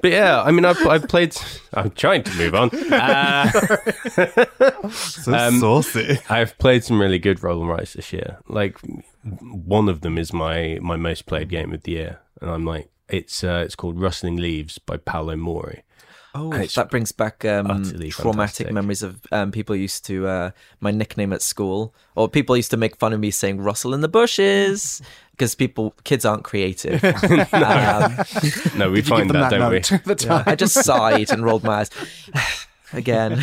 [0.00, 1.36] but yeah, I mean, I've, I've played.
[1.74, 2.70] I'm trying to move on.
[2.92, 3.50] Uh,
[4.90, 6.18] So Um, saucy.
[6.28, 8.38] I've played some really good roll and writes this year.
[8.48, 8.78] Like
[9.22, 12.90] one of them is my my most played game of the year, and I'm like,
[13.08, 15.82] it's uh, it's called Rustling Leaves by Paolo Mori.
[16.32, 18.72] Oh, that brings back um, traumatic fantastic.
[18.72, 22.76] memories of um, people used to uh, my nickname at school, or people used to
[22.76, 25.02] make fun of me saying "rustle in the bushes"
[25.32, 27.02] because people kids aren't creative.
[27.52, 28.16] um,
[28.76, 29.76] No, we find that, that, don't we?
[29.76, 30.44] note at the time?
[30.46, 31.90] I just sighed and rolled my eyes
[32.92, 33.42] again.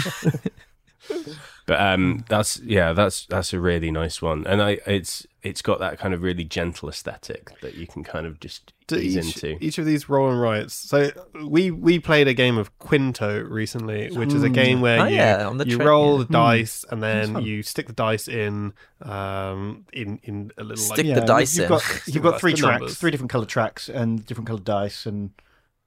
[1.66, 5.80] But um, that's yeah, that's that's a really nice one, and I it's it's got
[5.80, 9.44] that kind of really gentle aesthetic that you can kind of just to ease each,
[9.44, 9.64] into.
[9.66, 10.74] each of these roll and writes.
[10.74, 11.10] So
[11.46, 15.16] we we played a game of Qwinto recently, which is a game where Oh, you,
[15.16, 16.24] yeah, on the you train, roll yeah.
[16.26, 21.06] the dice and then you stick the dice in um in in a little Stick
[21.06, 21.70] like the dice you've in.
[21.70, 22.98] got you've got three tracks, numbers.
[22.98, 25.32] three different coloured tracks, and different coloured dice, and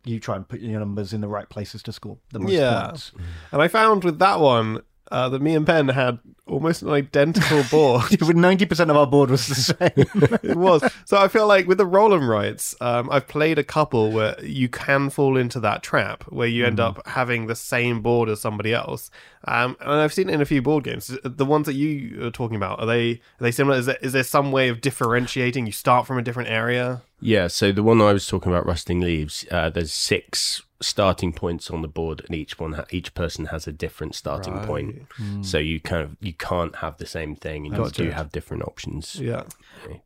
[0.04, 2.86] you try and put your numbers in the right places to score the most Yeah.
[2.86, 3.12] points.
[3.52, 7.62] and I found with that one uh, that me and Ben had almost an identical
[7.70, 8.10] board.
[8.20, 10.38] With ninety percent of our board was the same.
[10.50, 10.82] it was.
[11.04, 14.42] So I feel like with the roll and rights, um, I've played a couple where
[14.44, 18.40] you can fall into that trap where you end up having the same board as
[18.40, 19.10] somebody else.
[19.44, 21.16] Um, and I've seen it in a few board games.
[21.24, 23.78] The ones that you are talking about are they are they similar?
[23.78, 25.66] Is there, is there some way of differentiating?
[25.66, 27.02] You start from a different area.
[27.20, 31.70] Yeah, so the one I was talking about, Rustling Leaves, uh, there's six starting points
[31.70, 35.06] on the board, and each one, ha- each person has a different starting point.
[35.42, 38.04] So you kind of you can't have the same thing, and you Gotcha.
[38.04, 39.16] do have different options.
[39.16, 39.44] Yeah.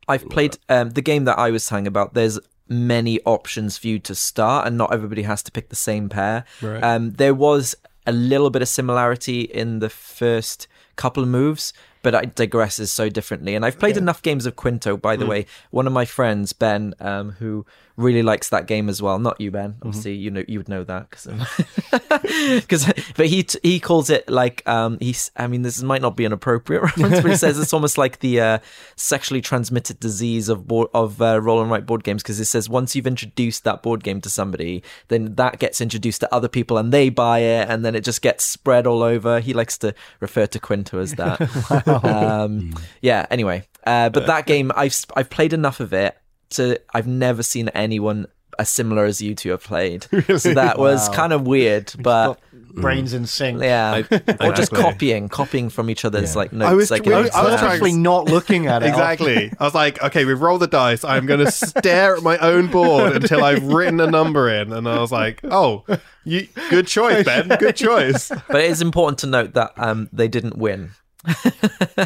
[0.07, 2.13] I've played um, the game that I was saying about.
[2.13, 6.09] There's many options for you to start, and not everybody has to pick the same
[6.09, 6.45] pair.
[6.61, 6.83] Right.
[6.83, 7.75] Um, there was
[8.07, 11.73] a little bit of similarity in the first couple of moves,
[12.05, 13.55] but it digresses so differently.
[13.55, 15.47] And I've played enough games of Qwinto, by the way.
[15.71, 17.65] One of my friends, Ben, um, who
[17.97, 19.19] really likes that game as well.
[19.19, 19.75] Not you, Ben.
[19.81, 24.67] Obviously, you know you would know that because, but he t- he calls it like
[24.67, 25.31] um he's.
[25.35, 28.19] I mean, this might not be an appropriate reference, but he says it's almost like
[28.19, 28.59] the uh,
[28.95, 32.69] sexually transmitted disease of board, of uh, roll and write board games because it says
[32.69, 36.77] once you've introduced that board game to somebody, then that gets introduced to other people
[36.77, 39.39] and they buy it, and then it just gets spread all over.
[39.39, 41.39] He likes to refer to Qwinto as that.
[42.03, 43.25] um, yeah.
[43.31, 46.17] Anyway, uh, but that game I've I've played enough of it
[46.51, 48.27] to I've never seen anyone
[48.57, 50.07] as similar as you two have played.
[50.37, 51.15] So that was Wow.
[51.15, 53.61] kind of weird, but brains in sync.
[53.61, 54.81] yeah, or just Exactly.
[54.81, 56.69] copying, copying from each other's like notes.
[56.71, 57.51] I was- like we- in I I was Excel.
[57.51, 58.87] was actually not looking at it.
[58.87, 59.51] Exactly.
[59.59, 61.03] I was like, okay, we've rolled the dice.
[61.03, 64.71] I'm going to stare at my own board until I've written a number in.
[64.71, 65.83] And I was like, oh,
[66.23, 67.49] you, good choice, Ben.
[67.59, 68.29] Good choice.
[68.47, 70.91] but it is important to note that um, they didn't win.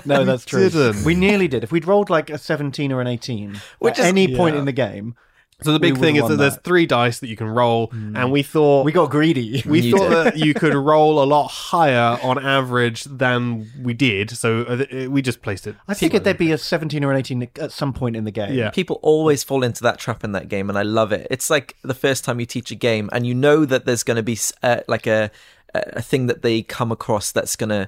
[0.05, 0.69] No, that's true.
[0.69, 1.03] didn't.
[1.03, 1.63] We nearly did.
[1.63, 4.59] If we'd rolled like a 17 or an 18 Which at is- any point yeah.
[4.59, 5.15] in the game,
[5.61, 6.63] So the big We thing is would've that won there's that.
[6.63, 7.89] three dice that you can roll.
[7.91, 8.85] And we thought.
[8.85, 9.61] we got greedy.
[9.65, 10.25] we You thought did.
[10.25, 15.09] that you could roll a lot higher on average than we did, so uh, th-
[15.09, 15.75] we just placed it.
[15.87, 18.53] I figured there'd be a 17 or an 18 at some point in the game.
[18.53, 18.69] Yeah.
[18.69, 21.27] People always fall into that trap in that game, and I love it.
[21.29, 24.17] It's like the first time you teach a game, and you know that there's going
[24.17, 25.29] to be uh, like a
[25.75, 27.87] a thing that they come across that's going to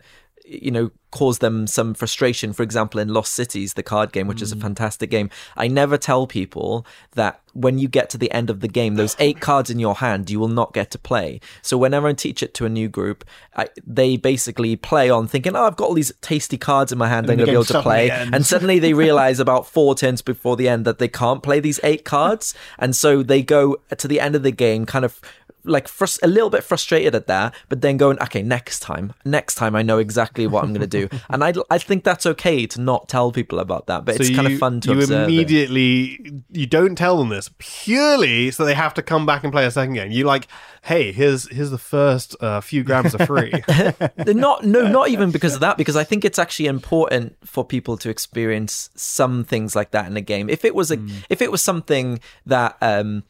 [0.52, 4.42] you know cause them some frustration for example in lost cities the card game which
[4.42, 5.30] is a fantastic game.
[5.58, 9.16] I never tell people that when you get to the end of the game those
[9.20, 11.42] eight cards in your hand you will not get to play.
[11.62, 15.56] So whenever i teach it to a new group I, they basically play on thinking
[15.56, 17.66] oh i've got all these tasty cards in my hand i'm going to be able
[17.66, 18.10] to play.
[18.10, 21.80] and suddenly they realize about four turns before the end that they can't play these
[21.84, 22.54] eight cards.
[22.78, 25.20] And so they go to the end of the game kind of
[25.64, 25.90] like
[26.24, 29.82] a little bit frustrated at that but then going okay next time next time i
[29.82, 33.08] know exactly what i'm going to do and I, I think that's okay to not
[33.10, 35.24] tell people about that but it's so kind of fun to you observe it.
[35.24, 39.66] immediately you don't tell them this purely so they have to come back and play
[39.66, 40.12] a second game.
[40.12, 40.48] You like,
[40.84, 43.52] hey, here's here's the first uh, few grams are free.
[44.26, 47.98] Not no not even because of that because i think it's actually important for people
[47.98, 50.98] to experience some things like that in a game if it was a
[51.30, 53.24] if it was something that um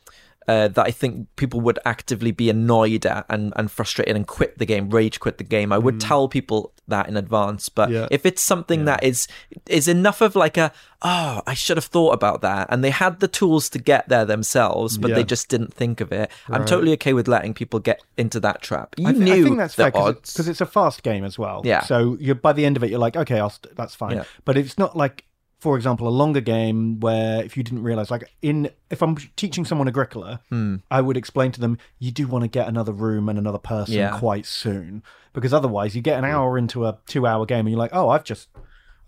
[0.48, 4.58] uh, that I think people would actively be annoyed at and, and frustrated and quit
[4.58, 5.72] the game, rage quit the game.
[5.72, 7.70] I would tell people that in advance.
[7.70, 8.08] But Yeah.
[8.12, 9.28] if it's something that is
[9.70, 10.72] is enough of like a
[11.04, 14.26] oh, I should have thought about that, and they had the tools to get there
[14.26, 15.16] themselves, but Yeah.
[15.16, 16.30] they just didn't think of it.
[16.50, 18.94] I'm totally okay with letting people get into that trap.
[18.98, 20.34] You I, th- knew I think that's the fair odds.
[20.34, 21.62] because it's a fast game as well.
[21.64, 21.82] Yeah.
[21.84, 24.18] So you're by the end of it, you're like, okay, I'll st- that's fine.
[24.18, 24.24] Yeah.
[24.46, 25.26] But it's not like,
[25.62, 29.64] for example, a longer game where if you didn't realize, like in if I'm teaching
[29.64, 30.78] someone Agricola, Hmm.
[30.90, 33.94] I would explain to them, you do want to get another room and another person
[33.96, 34.18] Yeah.
[34.20, 37.94] quite soon because otherwise you get an hour into a two-hour game and you're like,
[37.94, 38.50] oh, I've just.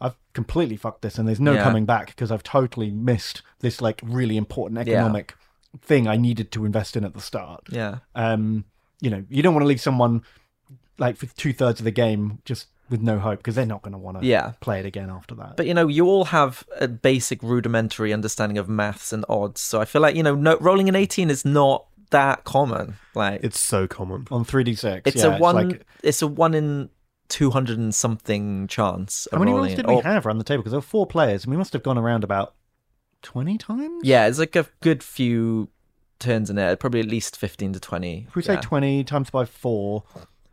[0.02, 1.64] I've completely fucked this, and there's no Yeah.
[1.64, 4.96] coming back because I've totally missed this like really important Yeah.
[4.96, 5.36] economic
[5.82, 8.00] thing I needed to invest in at the start yeah.
[8.14, 8.66] um,
[9.02, 10.22] you know, you don't want to leave someone
[11.00, 13.92] like for two thirds of the game just with no hope because they're not going
[13.92, 14.54] to want to Yeah.
[14.62, 15.58] play it again after that.
[15.58, 19.82] But you know, you all have a basic rudimentary understanding of maths and odds, so
[19.82, 22.96] I feel like you know, no, rolling an eighteen is not that common.
[23.16, 24.28] Like it's so common.
[24.32, 26.90] on 3d6, it's yeah, a one, like- it's a one in
[27.30, 29.26] two hundred and something chance.
[29.26, 30.62] Of how many rolling rolls did we Or- have around the table?
[30.62, 32.54] Because there were four players, and we must have gone around about
[33.24, 34.02] twenty times.
[34.04, 35.70] Yeah, it's like a good few
[36.20, 36.76] turns in there.
[36.76, 38.26] probably at least fifteen to twenty.
[38.28, 40.04] If we say twenty times by four,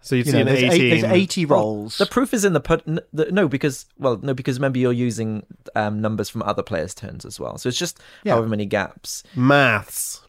[0.03, 0.73] So you'd you see know, an there's, 18.
[0.81, 1.99] eight, there's eighty rolls.
[1.99, 2.83] The proof is in the put.
[2.89, 5.45] n- the- No, because well, no, because remember you're using
[5.77, 8.33] um, numbers from other players' turns as well, so it's just Yeah.
[8.33, 9.23] however many gaps.
[9.37, 10.23] Maths.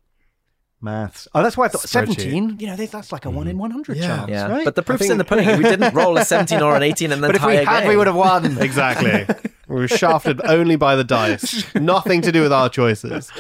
[0.84, 1.28] Maths.
[1.36, 2.58] Oh, that's why I thought seventeen.
[2.60, 4.08] You know, that's like a one in one hundred Yeah.
[4.18, 4.30] chance.
[4.32, 4.66] Yeah, right?
[4.66, 5.48] but the proof's think- in the pudding.
[5.58, 7.96] We didn't roll a seventeen or an eighteen, and then but if we had, we
[7.96, 8.58] would have won.
[8.62, 9.26] Exactly.
[9.68, 11.64] we were shafted only by the dice.
[11.76, 13.32] Nothing to do with our choices.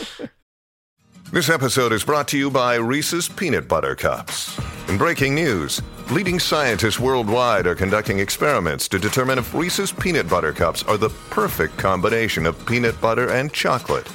[1.34, 4.60] This episode is brought to you by Reese's Peanut Butter Cups.
[4.89, 10.52] In breaking news, leading scientists worldwide are conducting experiments to determine if Reese's Peanut Butter
[10.52, 14.06] Cups are the perfect combination of peanut butter and chocolate.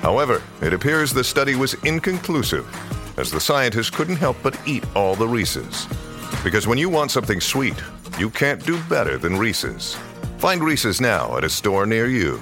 [0.00, 2.66] However, it appears the study was inconclusive,
[3.18, 5.86] as the scientists couldn't help but eat all the Reese's.
[6.42, 7.76] Because when you want something sweet,
[8.18, 9.94] you can't do better than Reese's.
[10.38, 12.40] Find Reese's now at a store near you.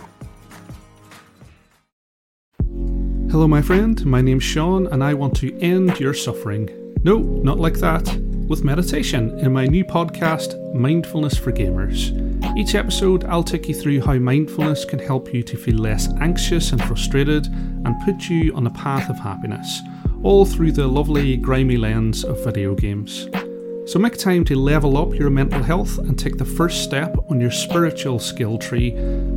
[3.28, 4.06] Hello, my friend.
[4.06, 6.70] My name's Sean, and I want to end your suffering.
[7.02, 8.23] No, not like that.
[8.48, 12.12] With meditation in my new podcast, Mindfulness for Gamers.
[12.58, 16.72] Each episode, I'll take you through how mindfulness can help you to feel less anxious
[16.72, 19.80] and frustrated and put you on a path of happiness,
[20.22, 23.28] all through the lovely, grimy lens of video games.
[23.86, 27.40] So make time to level up your mental health and take the first step on
[27.40, 28.90] your spiritual skill tree.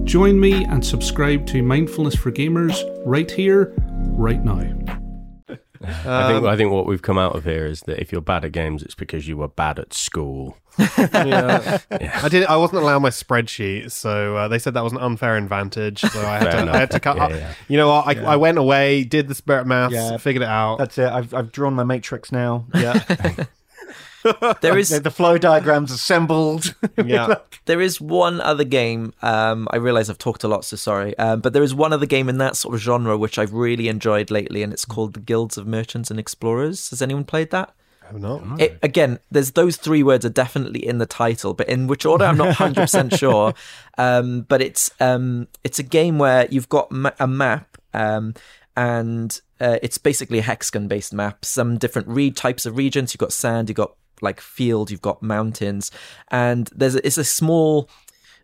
[0.04, 5.07] Join me and subscribe to Mindfulness for Gamers right here, right now.
[5.88, 8.46] I think I think what we've come out of here is that if you're bad
[8.46, 10.58] at games, it's because you were bad at school.
[10.98, 11.80] yeah.
[11.90, 12.46] I did.
[12.46, 16.02] I wasn't allowed my spreadsheet, so uh, they said that was an unfair advantage.
[16.02, 17.18] So I had, to, I had to cut.
[17.18, 17.54] Yeah, yeah.
[17.68, 18.08] You know what?
[18.08, 20.18] I, I went away, did the spirit maths, Yeah.
[20.18, 20.78] figured it out.
[20.78, 21.08] That's it.
[21.10, 22.66] I've, I've drawn my matrix now.
[22.76, 23.04] yeah,
[24.62, 26.76] There is The, the flow diagram's assembled.
[27.06, 27.36] yeah.
[27.66, 29.14] There is one other game.
[29.22, 31.18] Um, I realize I've talked a lot, so sorry.
[31.18, 33.88] Um, but there is one other game in that sort of genre which I've really
[33.88, 36.90] enjoyed lately, and it's called the Guilds of Merchants and Explorers.
[36.92, 37.74] Has anyone played that?
[38.10, 38.62] I'm not.
[38.62, 42.24] It, again, there's those three words are definitely in the title, but in which order
[42.24, 43.54] I'm not 100 percent sure.
[43.98, 48.34] Um, but it's um, it's a game where you've got ma- a map, um,
[48.78, 51.44] and uh, it's basically a hexagon based map.
[51.44, 53.14] Some different re- types of regions.
[53.14, 53.68] You've got sand.
[53.68, 54.92] You've got like field.
[54.92, 55.92] You've got mountains,
[56.30, 57.90] and there's a, it's a small,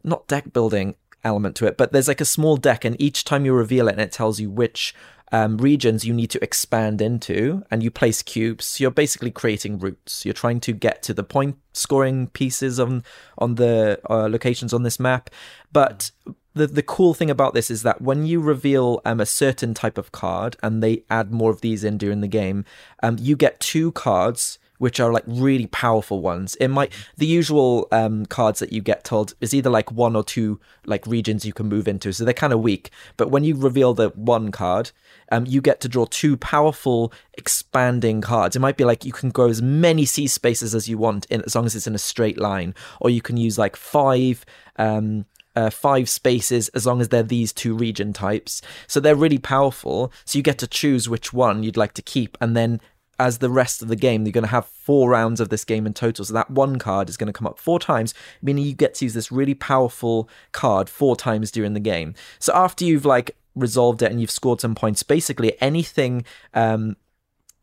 [0.04, 3.46] not deck building element to it, but there's like a small deck, and each time
[3.46, 4.94] you reveal it, and it tells you which
[5.34, 8.80] um, regions you need to expand into, and you place cubes.
[8.80, 10.24] You're basically creating routes.
[10.24, 13.04] You're trying to get to the point scoring pieces on
[13.38, 15.32] on the uh, locations on this map.
[15.72, 16.12] But
[16.54, 19.98] the the cool thing about this is that when you reveal um, a certain type
[19.98, 22.64] of card, and they add more of these in during the game,
[23.02, 26.56] um, you get two cards which are like really powerful ones.
[26.56, 30.26] It might the usual um, cards that you get told is either like one or
[30.26, 32.90] two like regions you can move into, so they're kind of weak.
[33.16, 34.92] But when you reveal the one card,
[35.32, 38.58] um, you get to draw two powerful expanding cards.
[38.58, 41.42] It might be like you can go as many sea spaces as you want in
[41.44, 44.46] as long as it's in a straight line, or you can use like five.
[44.76, 48.60] Um, uh, five spaces as long as they're these two region types.
[48.88, 50.12] So they're really powerful.
[50.26, 52.82] So you get to choose which one you'd like to keep, and then
[53.20, 55.86] as the rest of the game, you're going to have four rounds of this game
[55.86, 56.26] in total.
[56.26, 59.06] So that one card is going to come up four times, meaning you get to
[59.06, 62.16] use this really powerful card four times during the game.
[62.40, 66.96] So after you've like resolved it and you've scored some points, basically anything um,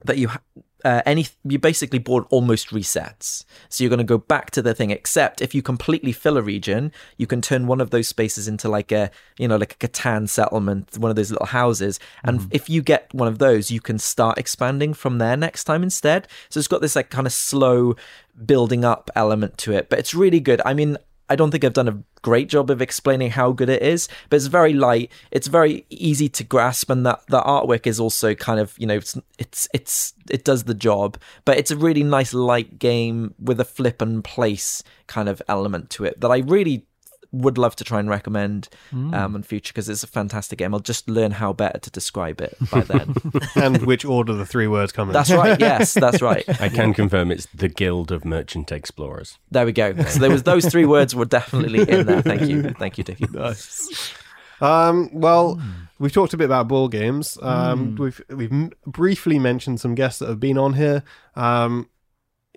[0.04, 0.40] that you ha-
[0.84, 3.44] uh, any you basically board almost resets.
[3.68, 4.90] So you're going to go back to the thing.
[4.90, 8.68] Except if you completely fill a region, you can turn one of those spaces into
[8.68, 11.98] like a you know like a Catan settlement, one of those little houses.
[12.24, 15.82] And if you get one of those, you can start expanding from there next time
[15.82, 16.28] instead.
[16.48, 17.96] So it's got this like kind of slow
[18.44, 20.60] building up element to it, but it's really good.
[20.64, 20.96] I mean.
[21.30, 24.36] I don't think I've done a great job of explaining how good it is, but
[24.36, 25.12] it's very light.
[25.30, 28.96] It's very easy to grasp, and that the artwork is also kind of you know
[28.96, 31.16] it's it's it's it does the job.
[31.44, 35.90] But it's a really nice light game with a flip and place kind of element
[35.90, 36.86] to it that I really
[37.32, 40.74] would love to try and recommend um, in future because it's a fantastic game.
[40.74, 43.14] I'll just learn how better to describe it by then.
[43.54, 45.12] and which order the three words come in.
[45.12, 45.58] that's right.
[45.60, 46.44] Yes, that's right.
[46.60, 49.38] I can confirm it's the Guild of Merchant Explorers.
[49.50, 49.94] There we go.
[50.04, 52.22] So there was those three words were definitely in there.
[52.22, 53.26] Thank you, thank you, Dicky.
[54.60, 55.60] Um, well,
[55.98, 57.38] we've talked a bit about ball games.
[57.40, 61.02] Um, We've we've m- briefly mentioned some guests that have been on here.
[61.34, 61.88] Um,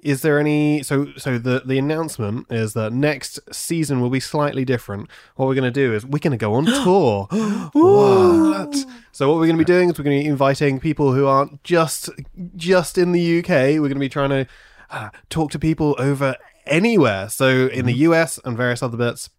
[0.03, 0.83] is there any?
[0.83, 5.09] So so the the announcement is that next season will be slightly different.
[5.35, 7.27] What we're going to do is we're going to go on tour.
[7.73, 8.85] what?
[9.11, 11.25] So what we're going to be doing is we're going to be inviting people who
[11.25, 12.09] aren't just
[12.55, 13.49] just in the UK.
[13.49, 14.47] We're going to be trying to
[14.89, 16.35] uh, talk to people over
[16.65, 17.29] anywhere.
[17.29, 19.29] So in the US and various other bits.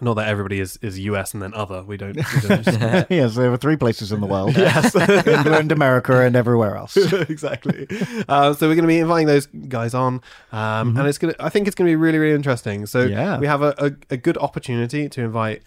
[0.00, 1.82] Not that everybody is, is US and then other.
[1.84, 2.16] We don't.
[2.16, 2.66] We don't
[3.10, 4.56] yes, there are three places in the world.
[4.56, 4.94] yes,
[5.26, 6.96] England, America, and everywhere else.
[6.96, 7.86] exactly.
[8.28, 10.20] Uh, so we're going to be inviting those guys on,
[10.52, 11.32] um, and it's going.
[11.34, 12.86] to I think it's going to be really, really interesting.
[12.86, 13.38] So Yeah.
[13.38, 15.62] we have a, a, a good opportunity to invite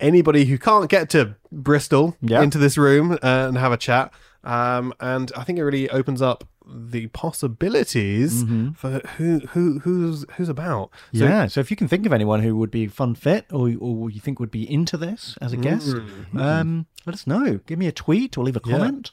[0.00, 2.42] anybody who can't get to Bristol Yeah.
[2.42, 4.12] into this room uh, and have a chat.
[4.42, 8.44] Um, and I think it really opens up the possibilities
[8.76, 10.90] for who who who's who's about.
[11.12, 13.70] So yeah, so if you can think of anyone who would be fun fit or,
[13.78, 15.96] or you think would be into this as a guest,
[16.36, 17.60] um, let us know.
[17.66, 19.12] Give me a tweet or leave a Yeah.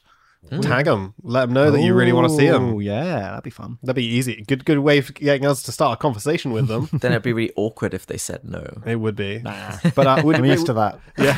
[0.49, 0.63] Comment.
[0.63, 1.13] tag them.
[1.23, 2.75] Let them know that you really want to see them.
[2.75, 3.77] Oh, yeah, that'd be fun.
[3.81, 4.43] That'd be easy.
[4.47, 6.89] Good good way of getting us to start a conversation with them.
[6.97, 8.81] Then it'd be really awkward if they said no.
[8.85, 9.39] It would be.
[9.39, 9.77] Nah.
[9.95, 10.99] But uh, would, I'm used to that.
[11.17, 11.38] Yeah.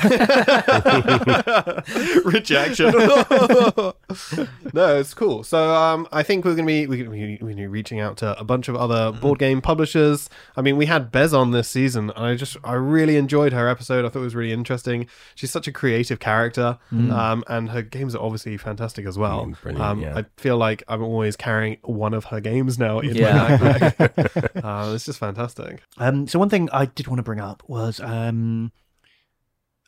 [2.25, 2.91] Rejection.
[4.73, 5.43] no, it's cool.
[5.43, 8.17] So um, I think we're gonna be we're gonna be, we're gonna be reaching out
[8.17, 10.29] to a bunch of other board game publishers.
[10.55, 13.67] I mean, we had Bez on this season, and I just I really enjoyed her
[13.67, 14.05] episode.
[14.05, 15.07] I thought it was really interesting.
[15.35, 18.88] She's such a creative character, um, and her games are obviously fantastic.
[18.89, 19.45] Fantastic as well.
[19.45, 20.17] Mm, um, yeah.
[20.17, 23.33] I feel like I'm always carrying one of her games now in Yeah.
[23.33, 24.63] my backpack.
[24.89, 25.81] uh, it's just fantastic.
[25.97, 28.71] Um, so one thing I did want to bring up was um,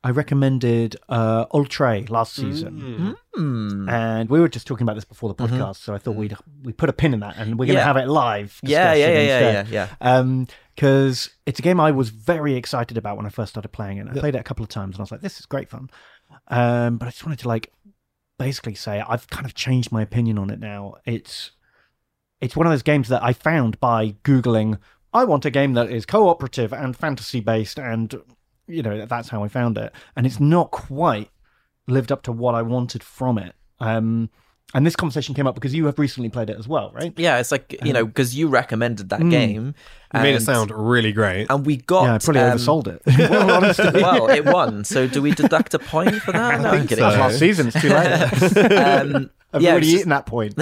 [0.04, 3.88] I recommended uh, Ultra last season, Hmm.
[3.88, 5.78] and we were just talking about this before the podcast.
[5.78, 7.86] So I thought we'd we put a pin in that, and we're going to Yeah.
[7.86, 8.60] have it live.
[8.64, 10.18] Yeah, yeah, discussion yeah, yeah, yeah, yeah.
[10.18, 13.98] Um, because it's a game I was very excited about when I first started playing
[14.00, 14.08] it.
[14.10, 15.90] I played it a couple of times, and I was like, "This is great fun."
[16.48, 17.72] Um, but I just wanted to like
[18.42, 20.96] basically say I've kind of changed my opinion on it now.
[21.06, 21.52] It's
[22.40, 24.80] it's one of those games that I found by googling.
[25.14, 28.20] I want a game that is cooperative and fantasy based, and
[28.68, 29.94] you know that's how I found it.
[30.16, 31.30] And it's not quite
[31.88, 33.54] lived up to what I wanted from it.
[33.80, 34.32] Um,
[34.74, 37.14] and this conversation came up because you have recently played it as well, right?
[37.18, 39.76] Yeah, it's like you know because you recommended that game.
[40.14, 41.48] You made it sound really great.
[41.50, 42.04] and we got.
[42.04, 43.02] yeah, I probably um, oversold it.
[43.30, 44.02] well, honestly.
[44.02, 44.84] well, it won.
[44.84, 46.62] So do we deduct a point for that?
[46.62, 47.04] No, I'm kidding.
[47.04, 47.68] That's last season.
[47.68, 48.72] It's too late.
[48.82, 50.54] Um, I've yeah, already it's eaten that point.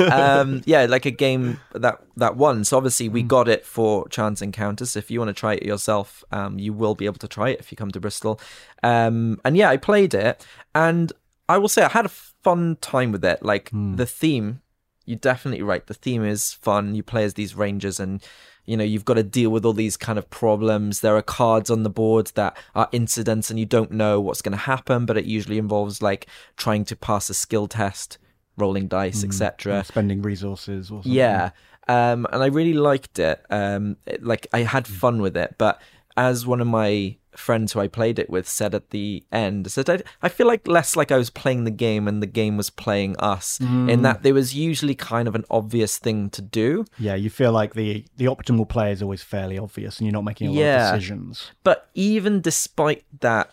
[0.00, 2.64] um, yeah, like a game that that won.
[2.64, 4.96] So obviously we got it for Chance Encounters.
[4.96, 7.60] If you want to try it yourself, um, you will be able to try it
[7.60, 8.40] if you come to Bristol.
[8.82, 11.12] Um, and yeah, I played it, and
[11.48, 12.10] I will say I had a
[12.48, 13.42] fun time with it.
[13.42, 13.96] Like Hmm.
[13.96, 14.60] the theme,
[15.04, 15.86] you're definitely right.
[15.86, 16.94] The theme is fun.
[16.94, 18.22] You play as these rangers and
[18.64, 21.70] you know you've got to deal with all these kind of problems there are cards
[21.70, 25.16] on the board that are incidents and you don't know what's going to happen but
[25.16, 26.26] it usually involves like
[26.58, 28.18] trying to pass a skill test
[28.58, 31.12] rolling dice etc Spending resources or something.
[31.12, 31.50] yeah
[31.88, 35.80] um and i really liked it um it- like i had fun with it but
[36.18, 39.88] as one of my friends who i played it with said at the end said
[39.88, 42.70] i, I feel like less like i was playing the game and the game was
[42.70, 44.22] playing us in that mm.
[44.22, 48.04] there was usually kind of an obvious thing to do Yeah, you feel like the
[48.16, 50.88] the optimal play is always fairly obvious, and you're not making a lot Yeah.
[50.88, 51.50] of decisions.
[51.62, 53.50] But even despite that,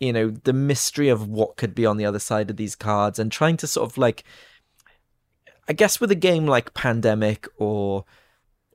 [0.00, 3.18] you know, the mystery of what could be on the other side of these cards
[3.18, 4.24] and trying to sort of like,
[5.68, 8.04] I guess with a game like Pandemic or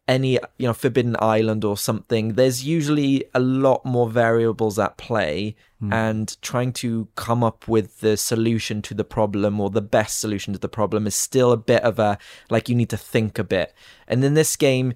[0.08, 5.56] any, you know, Forbidden Island or something, there's usually a lot more variables at play
[5.80, 5.92] hmm.
[5.92, 10.54] and trying to come up with the solution to the problem or the best solution
[10.54, 12.18] to the problem is still a bit of a,
[12.50, 13.74] like, you need to think a bit.
[14.08, 14.94] And in this game,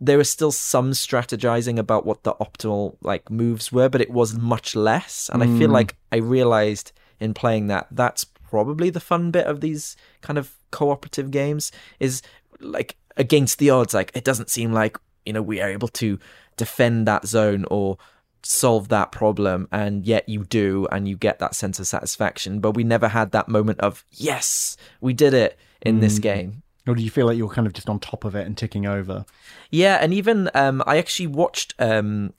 [0.00, 4.34] there was still some strategizing about what the optimal like moves were, but it was
[4.34, 5.30] much less.
[5.32, 5.74] And I feel hmm.
[5.74, 10.56] like I realized in playing that that's probably the fun bit of these kind of
[10.72, 12.20] cooperative games is
[12.60, 13.94] like against the odds.
[13.94, 16.18] Like it doesn't seem like you know we are able to
[16.56, 17.98] defend that zone or
[18.42, 19.68] solve that problem.
[19.70, 22.60] And yet you do and you get that sense of satisfaction.
[22.60, 26.62] But we never had that moment of yes we did it in this game.
[26.86, 28.86] Or do you feel like you're kind of just on top of it and ticking
[28.86, 29.24] over?
[29.70, 32.34] Yeah, and even um, I actually watched um,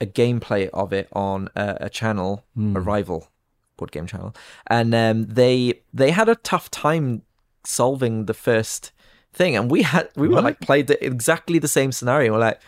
[0.00, 3.28] a gameplay of it on a, a channel, a rival
[3.76, 4.34] board game channel,
[4.68, 7.22] and um, they they had a tough time
[7.64, 8.92] solving the first
[9.34, 12.32] thing, and we had we were like played the, exactly the same scenario.
[12.32, 12.60] We're like,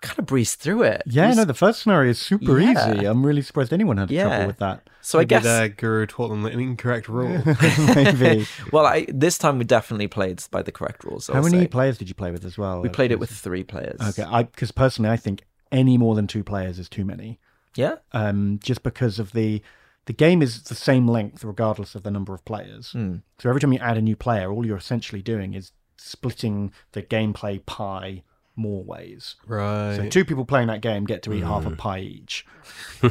[0.00, 1.02] kind of breezed through it.
[1.06, 2.92] Yeah, was- no, the first scenario is super Yeah.
[2.92, 3.04] easy.
[3.06, 4.28] I'm really surprised anyone had Yeah.
[4.28, 4.88] trouble with that.
[5.00, 7.42] so I Maybe guess their guru taught them an incorrect rule.
[7.94, 8.46] Maybe.
[8.72, 11.26] well, I this time we definitely played by the correct rules.
[11.28, 12.80] How many players did you play with as well?
[12.80, 14.00] We played it with three players.
[14.00, 17.38] Okay, I because personally I think any more than two players is too many.
[17.76, 17.96] Yeah.
[18.12, 19.60] Um, just because of the
[20.06, 22.92] the game is the same length regardless of the number of players.
[22.92, 23.16] Hmm.
[23.38, 27.02] So every time you add a new player, all you're essentially doing is splitting the
[27.02, 28.22] gameplay pie
[28.56, 29.34] more ways.
[29.46, 29.96] right.
[29.96, 31.78] So two people playing that game get to eat half a mm.
[31.78, 32.46] pie each.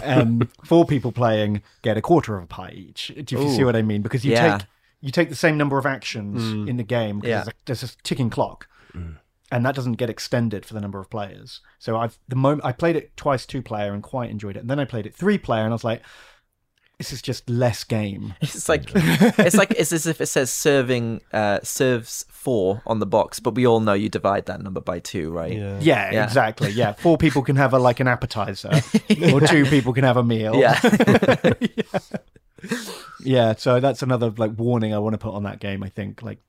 [0.03, 3.11] Um, four people playing get a quarter of a pie each.
[3.25, 4.01] Do you see what I mean?
[4.01, 4.57] Because you Yeah.
[4.57, 4.67] take
[5.01, 6.69] you take the same number of actions mm.
[6.69, 7.19] in the game.
[7.19, 7.35] 'cause Yeah.
[7.43, 9.17] There's, a, there's a ticking clock, mm.
[9.51, 11.59] and that doesn't get extended for the number of players.
[11.77, 14.69] So I've the moment I played it twice two player and quite enjoyed it, and
[14.69, 16.01] then I played it three player and I was like,
[17.03, 18.33] this is just less game.
[18.41, 23.05] It's like it's like it's as if it says serving uh, serves four on the
[23.05, 25.51] box, but we all know you divide that number by two, right?
[25.51, 25.79] yeah.
[25.81, 26.23] Yeah, Yeah.
[26.23, 26.71] exactly.
[26.71, 28.71] Yeah, four people can have a like an appetizer,
[29.33, 30.55] or two people can have a meal.
[30.55, 30.79] Yeah.
[33.25, 35.83] Yeah, so that's another like warning I want to put on that game.
[35.83, 36.39] I think like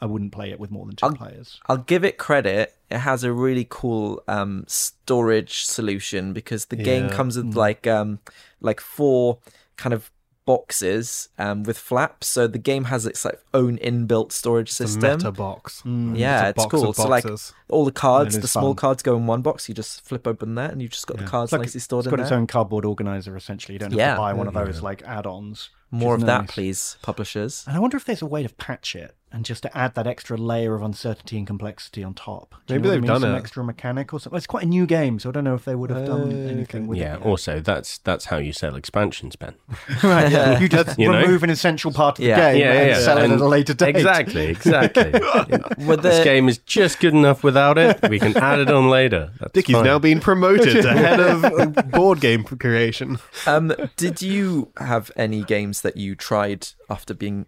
[0.00, 1.60] I wouldn't play it with more than 2 I'll- players.
[1.66, 2.74] I'll give it credit.
[2.90, 8.18] It has a really cool um, storage solution because the game comes with like um,
[8.60, 9.38] like four
[9.80, 10.10] kind of
[10.46, 12.26] boxes um, with flaps.
[12.26, 15.18] So the game has its like own inbuilt storage It's a system.
[15.18, 15.82] meta box.
[15.84, 16.92] Yeah, a it's box cool.
[16.92, 17.24] So like
[17.68, 18.76] all the cards, the small fun.
[18.76, 19.68] cards go in one box.
[19.68, 22.00] You just flip open that, and you've just got the cards It's like- nicely stored
[22.02, 22.26] it's in got there.
[22.26, 23.74] its own cardboard organizer essentially.
[23.74, 24.14] You don't have Yeah.
[24.14, 25.70] to buy one of those like add-ons.
[25.90, 27.64] More is of that, please, publishers.
[27.66, 30.08] And I wonder if there's a way to patch it and just to add that
[30.08, 32.56] extra layer of uncertainty and complexity on top.
[32.66, 33.08] Do you Maybe know what I they've mean?
[33.08, 33.38] done Some it.
[33.38, 34.36] extra mechanic or something.
[34.36, 36.50] It's quite a new game, so I don't know if they would have done Uh,
[36.50, 37.14] anything with yeah.
[37.14, 37.22] it.
[37.24, 39.54] Also, that's that's how you sell expansions, Ben.
[40.02, 40.58] right, yeah.
[40.60, 41.20] You just You know?
[41.20, 42.36] remove an essential part of Yeah.
[42.52, 42.98] the game Yeah, and yeah.
[43.00, 43.94] sell it And- at a later date.
[43.96, 45.12] Exactly, exactly.
[45.86, 48.00] With this game is just good enough without it.
[48.10, 49.30] We can add it on later.
[49.38, 49.84] That's Dicky's fine.
[49.84, 53.18] now being promoted to head of board game creation.
[53.46, 57.46] Um, did you have any games that you tried after being?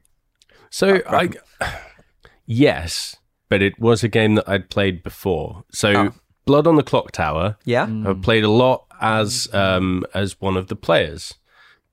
[0.71, 1.31] So I,
[2.47, 3.17] yes,
[3.49, 5.65] but it was a game that I'd played before.
[5.73, 6.13] So Ah.
[6.45, 7.57] Blood on the Clock Tower.
[7.65, 7.87] Yeah.
[8.05, 11.35] I've played a lot as um as one of the players.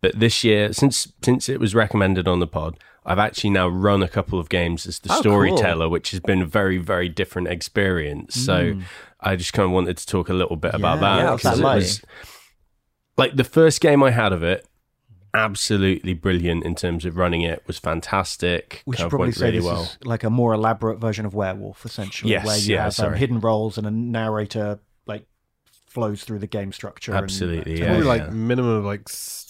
[0.01, 4.01] But this year, since since it was recommended on the pod, I've actually now run
[4.01, 5.21] a couple of games as the Oh, cool.
[5.21, 8.33] storyteller, which has been a very very different experience.
[8.33, 8.79] So
[9.19, 11.59] I just kind of wanted to talk a little bit about Yeah, that yeah, because
[11.59, 12.01] it was
[13.15, 14.65] like the first game I had of it.
[15.33, 18.83] Absolutely brilliant in terms of running it was fantastic.
[18.85, 19.83] We should probably say really this well.
[19.83, 23.13] is like a more elaborate version of Werewolf, essentially, Yes, where you yeah, have um,
[23.13, 25.25] hidden roles and a narrator like
[25.87, 27.11] flows through the game structure.
[27.13, 27.87] and- Absolutely, It's yeah.
[27.87, 28.29] Probably like yeah.
[28.29, 29.07] minimum of like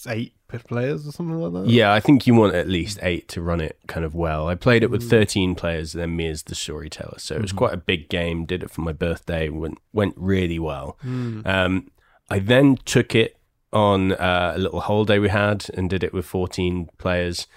[0.08, 0.34] eight
[0.68, 1.70] players or something like that.
[1.72, 4.48] Yeah, I think you want at least eight to run it kind of well.
[4.48, 5.10] I played it with Mm.
[5.10, 7.20] 13 players, then me as the storyteller.
[7.20, 7.42] So it Mm-hmm.
[7.44, 8.46] was quite a big game.
[8.46, 9.50] Did it for my birthday.
[9.50, 10.98] Went, went really well.
[11.06, 11.46] Mm.
[11.46, 11.92] Um,
[12.32, 13.38] I then took it
[13.72, 17.48] on uh, a little holiday we had and did it with 14 players.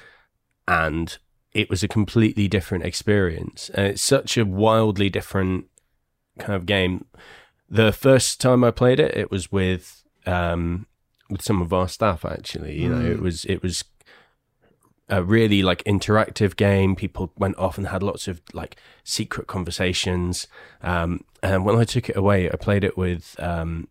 [0.68, 1.16] And
[1.52, 3.70] it was a completely different experience.
[3.74, 5.66] And it's such a wildly different
[6.38, 7.06] kind of game.
[7.68, 10.86] The first time I played it, it was with um,
[11.30, 12.24] with some of our staff.
[12.24, 13.84] Actually, you know, it was it was
[15.08, 16.96] a really like interactive game.
[16.96, 20.46] People went off and had lots of like secret conversations.
[20.82, 23.88] Um, and when I took it away, I played it with um,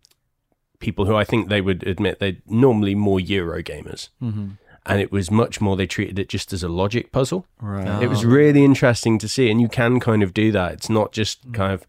[0.81, 4.09] people who I think they would admit they're normally more Euro gamers.
[4.21, 4.57] Mhm.
[4.85, 7.45] And it was much more, they treated it just as a logic puzzle.
[7.61, 8.01] Right.
[8.01, 9.51] It was really interesting to see.
[9.51, 10.71] And you can kind of do that.
[10.73, 11.85] It's not just kind of,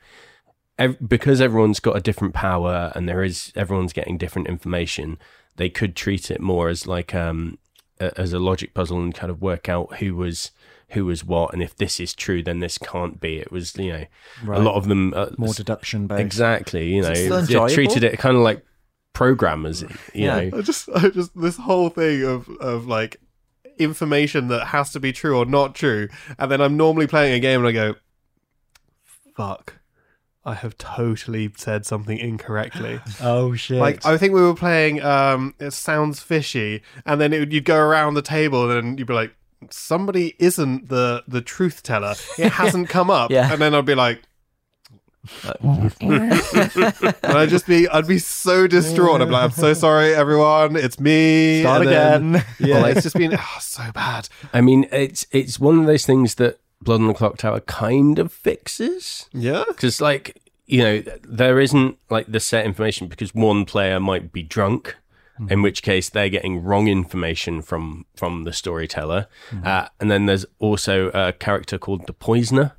[0.79, 5.17] ev- because everyone's got a different power and there is, everyone's getting different information,
[5.57, 7.59] they could treat it more as like, um,
[7.99, 10.51] a, as a logic puzzle and kind of work out who was,
[10.91, 11.55] who was what.
[11.55, 13.39] And if this is true, then this can't be.
[13.39, 14.05] It was, you know,
[14.45, 14.61] Right.
[14.61, 16.21] a lot of them, uh, More deduction based.
[16.21, 16.95] Exactly.
[16.95, 18.63] You know, it they treated it kind of like
[19.13, 20.41] programmers, you Yeah.
[20.49, 20.59] know.
[20.59, 23.19] I just, I just this whole thing of of like
[23.79, 26.09] information that has to be true or not true,
[26.39, 27.95] and then I'm normally playing a game and I go,
[29.37, 29.77] "Fuck,
[30.45, 33.79] I have totally said something incorrectly." Oh shit!
[33.79, 35.03] Like I think we were playing.
[35.03, 39.15] Um, it sounds fishy, and then it you'd go around the table, and you'd be
[39.15, 39.35] like,
[39.71, 42.15] "Somebody isn't the the truth teller.
[42.39, 43.53] It hasn't come up." Yeah.
[43.53, 44.23] and then I'd be like.
[46.01, 46.33] And
[47.23, 49.21] I'd just be, I'd be so distraught.
[49.21, 50.77] I'm like, I'm so sorry, everyone.
[50.77, 51.61] It's me.
[51.61, 52.47] Start And then- again.
[52.59, 54.29] yeah, it's just been oh, so bad.
[54.53, 58.19] I mean, it's it's one of those things that Blood on the Clock Tower kind
[58.19, 59.29] of fixes.
[59.33, 64.33] Yeah, because like you know there isn't like the set information because one player might
[64.33, 64.97] be drunk
[65.51, 69.27] in which case they're getting wrong information from from the storyteller
[69.65, 72.73] uh, and then there's also a character called the poisoner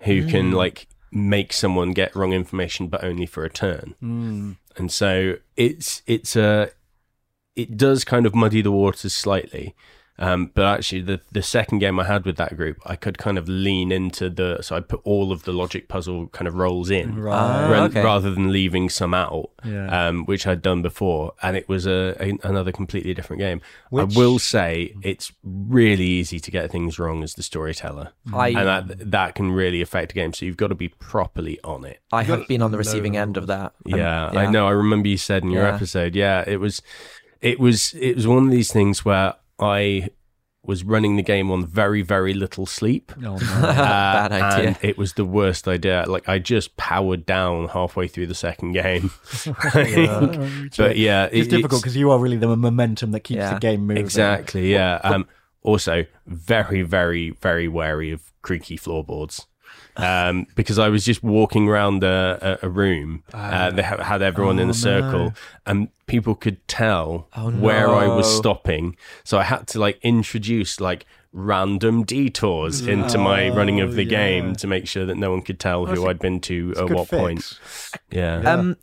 [0.00, 3.94] who can like make someone get wrong information but only for a turn.
[4.00, 4.52] Hmm.
[4.76, 6.70] And so it's it's a
[7.54, 9.74] it does kind of muddy the waters slightly
[10.18, 13.38] um, but actually, the the second game I had with that group, I could kind
[13.38, 16.90] of lean into the so I put all of the logic puzzle kind of roles
[16.90, 17.34] in, Right.
[17.34, 18.02] Ah, ra- okay.
[18.04, 20.08] rather than leaving some out, Yeah.
[20.08, 23.60] um, which I'd done before, and it was a, a another completely different game.
[23.90, 28.48] Which- I will say it's really easy to get things wrong as the storyteller, I
[28.48, 30.32] and that that can really affect a game.
[30.34, 32.00] So you've got to be properly on it.
[32.12, 33.72] I have been on the receiving end of that.
[33.90, 34.66] I'm- Yeah, I know.
[34.68, 35.74] I remember you said in your Yeah.
[35.74, 36.14] episode.
[36.14, 36.82] Yeah, it was,
[37.40, 40.08] it was, it was one of these things where I
[40.64, 43.10] was running the game on very, very little sleep.
[43.18, 43.36] Oh, no.
[43.62, 44.68] Bad idea.
[44.68, 46.04] And it was the worst idea.
[46.06, 49.10] Like I just powered down halfway through the second game.
[50.76, 53.54] but yeah, it's it- difficult because you are really the momentum that keeps Yeah.
[53.54, 54.02] the game moving.
[54.04, 54.72] Exactly.
[54.72, 55.00] Yeah.
[55.02, 55.26] Um,
[55.62, 59.46] also, very, very, very wary of creaky floorboards.
[59.96, 63.22] Um, because I was just walking around a, a, a room.
[63.32, 65.34] Uh, they ha- had everyone in a circle,
[65.66, 68.96] and people could tell Oh, where I was stopping.
[69.22, 74.54] So I had to like introduce like random detours into my running of the game
[74.56, 77.20] to make sure that no one could tell who I'd been to at what fix.
[77.20, 77.60] point.
[78.10, 78.36] Yeah.
[78.50, 78.76] Um,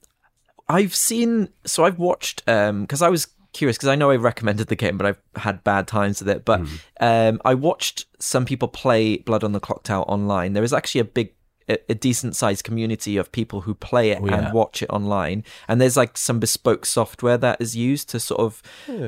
[0.68, 1.50] I've seen.
[1.66, 2.44] So I've watched.
[2.48, 5.64] Um, because I was curious because I know I recommended the game, but I've had
[5.64, 6.46] bad times with it.
[6.46, 6.62] But
[7.00, 10.54] um, I watched some people play Blood on the Clock Tower online.
[10.54, 11.34] There is actually a big
[11.68, 14.46] a, a decent sized community of people who play it Oh, yeah.
[14.46, 15.44] and watch it online.
[15.68, 18.64] And there's like some bespoke software that is used to sort of,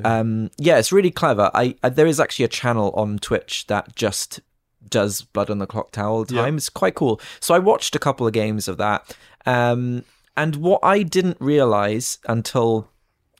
[0.05, 1.49] um, yeah, it's really clever.
[1.55, 4.41] I, I there is actually a channel on Twitch that just
[4.87, 6.43] does Blood on the Clock Tower all the Yeah.
[6.43, 6.57] time.
[6.57, 7.19] It's quite cool.
[7.39, 9.15] So I watched a couple of games of that.
[9.47, 10.03] Um,
[10.37, 12.90] and what I didn't realize until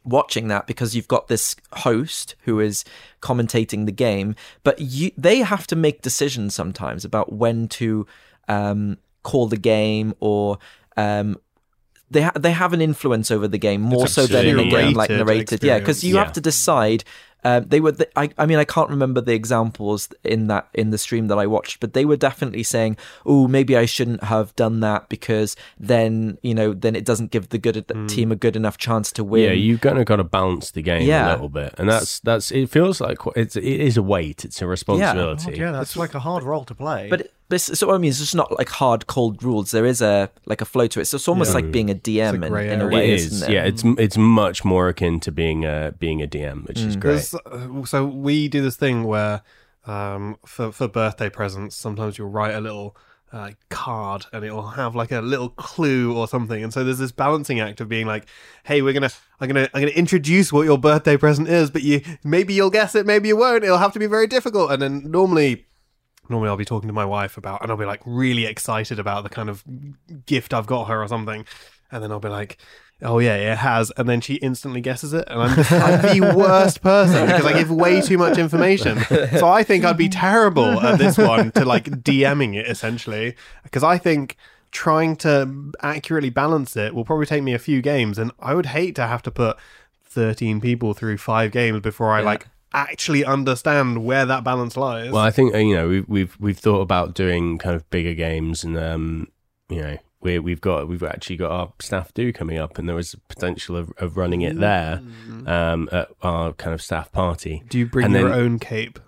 [0.03, 2.83] watching that because you've got this host who is
[3.21, 8.07] commentating the game but you they have to make decisions sometimes about when to
[8.47, 10.57] um, call the game or
[10.97, 11.37] um,
[12.09, 14.93] they ha- they have an influence over the game more so than in a game
[14.93, 16.27] like narrated yeah because you experience.
[16.27, 17.03] have to decide
[17.43, 17.93] um, they were.
[18.15, 18.29] I.
[18.37, 21.79] I mean, I can't remember the examples in that in the stream that I watched,
[21.79, 26.53] but they were definitely saying, "Oh, maybe I shouldn't have done that because then you
[26.53, 29.51] know, then it doesn't give the good team a good enough chance to win." Yeah,
[29.53, 31.29] you've kind of got to balance the game Yeah.
[31.29, 32.51] a little bit, and that's that's.
[32.51, 34.45] It feels like it's it is a weight.
[34.45, 35.57] It's a responsibility.
[35.57, 37.07] yeah, that's like a hard role to play.
[37.09, 39.71] But it- but it's, so what I mean, it's just not like hard cold rules.
[39.71, 41.05] There is a like a flow to it.
[41.05, 43.53] So it's almost like being a DM in, in a way, It isn't it?
[43.53, 43.65] yeah.
[43.65, 47.29] It's it's much more akin to being a being a DM, which is great.
[47.45, 49.41] Uh, so we do this thing where
[49.85, 52.95] um, for for birthday presents, sometimes you'll write a little
[53.33, 56.63] uh, card and it'll have like a little clue or something.
[56.63, 58.27] And so there's this balancing act of being like,
[58.63, 59.09] "Hey, we're gonna,
[59.41, 62.95] I'm gonna, I'm gonna introduce what your birthday present is, but you maybe you'll guess
[62.95, 63.63] it, maybe you won't.
[63.63, 65.65] It'll have to be very difficult." And then normally.
[66.29, 69.23] Normally, I'll be talking to my wife about, and I'll be like really excited about
[69.23, 69.63] the kind of
[70.25, 71.45] gift I've got her or something,
[71.91, 72.57] and then I'll be like,
[73.01, 76.81] "Oh yeah, it has," and then she instantly guesses it, and I'm, I'm the worst
[76.81, 78.99] person because I give way too much information.
[79.37, 83.83] So I think I'd be terrible at this one to like DMing it essentially, because
[83.83, 84.37] I think
[84.71, 88.67] trying to accurately balance it will probably take me a few games, and I would
[88.67, 89.57] hate to have to put
[90.05, 95.11] 13 people through five games before I like actually understand where that balance lies.
[95.11, 98.13] Well, I think uh, you know we've we've we've thought about doing kind of bigger
[98.13, 99.27] games, and um,
[99.69, 102.95] you know we we've got we've actually got our staff do coming up, and there
[102.95, 105.01] was potential of, of running it there
[105.47, 107.63] um, at our kind of staff party.
[107.69, 108.99] do you bring and your then- own cape?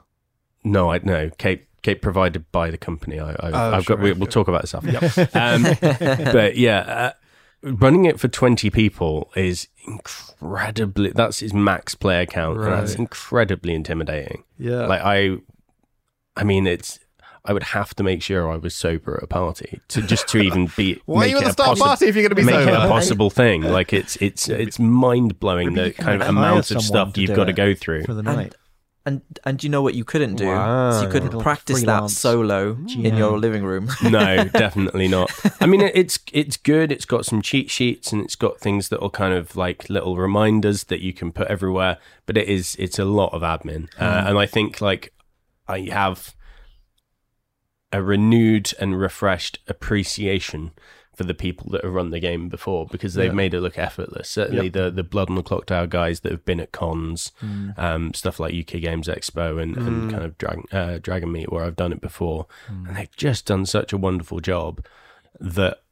[0.64, 3.20] No, I no Cape Cape provided by the company.
[3.20, 4.04] I, I Oh, I've sure, got.
[4.04, 4.20] We, okay.
[4.20, 5.30] we'll talk about this after.
[5.38, 5.64] um,
[6.32, 7.12] but yeah.
[7.64, 11.12] Running it for twenty people is incredibly.
[11.12, 14.44] That's his max player count, and that's incredibly intimidating.
[14.60, 14.86] Yeah.
[14.88, 15.38] Like I,
[16.36, 17.00] I mean, it's.
[17.46, 20.38] I would have to make sure I was sober at a party to just to
[20.38, 21.02] even be.
[21.06, 22.44] Why are you at it the a start possi- party if you're going to be
[22.46, 22.72] Make sober?
[22.72, 23.64] it a possible thing.
[23.64, 27.46] Like it's it's it's mind blowing the kind of amount of stuff you've do got
[27.46, 28.04] to go through.
[28.06, 28.56] for the night.
[29.06, 30.46] And and you know what you couldn't do?
[30.46, 30.92] Wow.
[30.92, 33.90] So you couldn't Little practice that freelance solo in your living room.
[34.04, 35.30] no, definitely not.
[35.60, 36.90] I mean, it's it's good.
[36.90, 40.16] It's got some cheat sheets and it's got things that are kind of like little
[40.16, 41.98] reminders that you can put everywhere.
[42.26, 45.14] But it is it's a lot of admin, uh, and I think like
[45.68, 46.34] I have
[47.92, 50.72] a renewed and refreshed appreciation
[51.16, 53.34] for the people that have run the game before because they've Yeah.
[53.36, 54.30] made it look effortless.
[54.30, 57.32] Certainly the the Blood on the Clock Tower guys that have been at cons,
[57.78, 61.64] um, stuff like UK Games Expo and, and kind of Dragon uh, Dragon Meet where
[61.66, 64.84] I've done it before, and they've just done such a wonderful job
[65.40, 65.84] that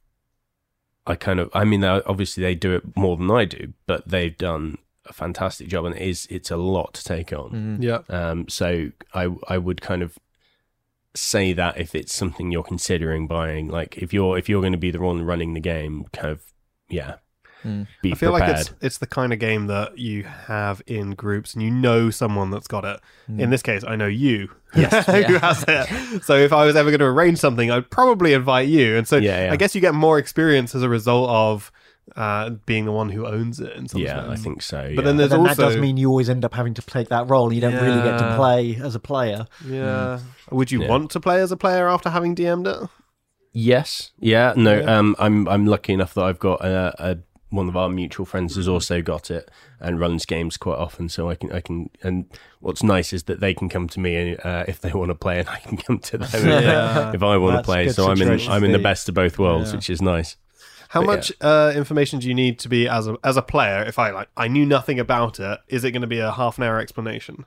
[1.07, 4.37] I kind of I mean obviously they do it more than I do, but they've
[4.37, 7.77] done a fantastic job and it is it's a lot to take on.
[7.81, 7.99] yeah.
[8.09, 10.17] Um, so I I would kind of
[11.15, 14.77] say that if it's something you're considering buying, like if you're if you're going to
[14.79, 16.41] be the one running the game, kind of
[16.89, 17.15] yeah,
[17.63, 17.83] hmm.
[18.01, 18.51] be I feel prepared.
[18.51, 22.09] like it's it's the kind of game that you have in groups and you know
[22.09, 22.99] someone that's got it.
[23.27, 23.39] Hmm.
[23.39, 25.05] In this case, I know you Yes.
[25.05, 26.23] who has it.
[26.23, 28.95] So if I was ever going to arrange something, I'd probably invite you.
[28.97, 29.53] And so Yeah, yeah.
[29.53, 31.71] I guess you get more experience as a result of
[32.15, 33.73] uh, being the one who owns it.
[33.73, 34.77] In some yeah, I think so.
[34.81, 35.01] But yeah.
[35.01, 37.09] then But there's then also that does mean you always end up having to take
[37.09, 37.53] that role.
[37.53, 39.47] You don't really get to play as a player.
[39.65, 40.19] yeah.
[40.51, 40.89] Would you Yeah.
[40.89, 42.89] want to play as a player after having DM'd it?
[43.53, 44.11] Yes.
[44.19, 44.53] Yeah.
[44.55, 44.85] No.
[44.87, 45.15] Um.
[45.19, 45.47] I'm.
[45.47, 47.17] I'm lucky enough that I've got a, a
[47.49, 51.09] one of our mutual friends has also got it and runs games quite often.
[51.09, 51.51] So I can.
[51.51, 51.89] I can.
[52.01, 52.25] And
[52.61, 55.39] what's nice is that they can come to me uh, if they want to play,
[55.39, 57.11] and I can come to them if, Yeah.
[57.13, 57.89] if I want to That's a play.
[57.89, 58.49] So I'm in.
[58.49, 59.75] I'm in the best of both worlds, Yeah.
[59.77, 60.37] which is nice.
[60.91, 63.81] How But much uh, information do you need to be as a as a player?
[63.81, 65.61] If I like, I knew nothing about it.
[65.69, 67.45] Is it going to be a half an hour explanation?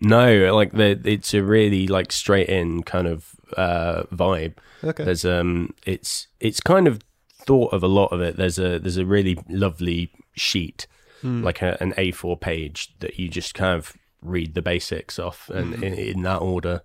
[0.00, 4.54] No, like the, it's a really like straight in kind of uh, vibe.
[4.84, 5.02] Okay.
[5.02, 7.00] There's um, it's it's kind of
[7.32, 8.36] thought of a lot of it.
[8.36, 10.86] There's a there's a really lovely sheet,
[11.24, 15.82] like a, an A4 page that you just kind of read the basics off and
[15.82, 16.82] in, in that order,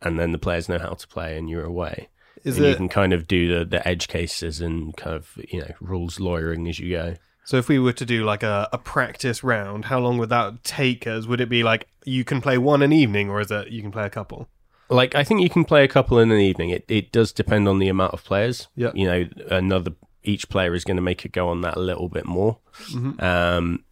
[0.00, 2.08] and then the players know how to play, and you're away.
[2.44, 5.60] Is and you can kind of do the the edge cases and kind of you
[5.60, 7.14] know rules lawyering as you go.
[7.44, 7.58] so?
[7.58, 11.06] If we were to do like a, a practice round, how long would that take
[11.06, 11.26] us?
[11.26, 13.92] Would it be like you can play one an evening, or is it you can
[13.92, 14.48] play a couple?
[14.88, 16.70] like I think you can play a couple in an evening.
[16.70, 18.68] It it does depend on the amount of players.
[18.74, 18.90] Yeah.
[18.94, 19.92] you know, another
[20.24, 22.58] each player is going to make it go on that a little bit more.
[22.92, 23.22] Mhm.
[23.22, 23.84] Um,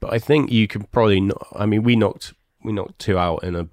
[0.00, 1.20] but I think you could probably.
[1.20, 3.68] Not, I mean, we knocked we knocked two out in a,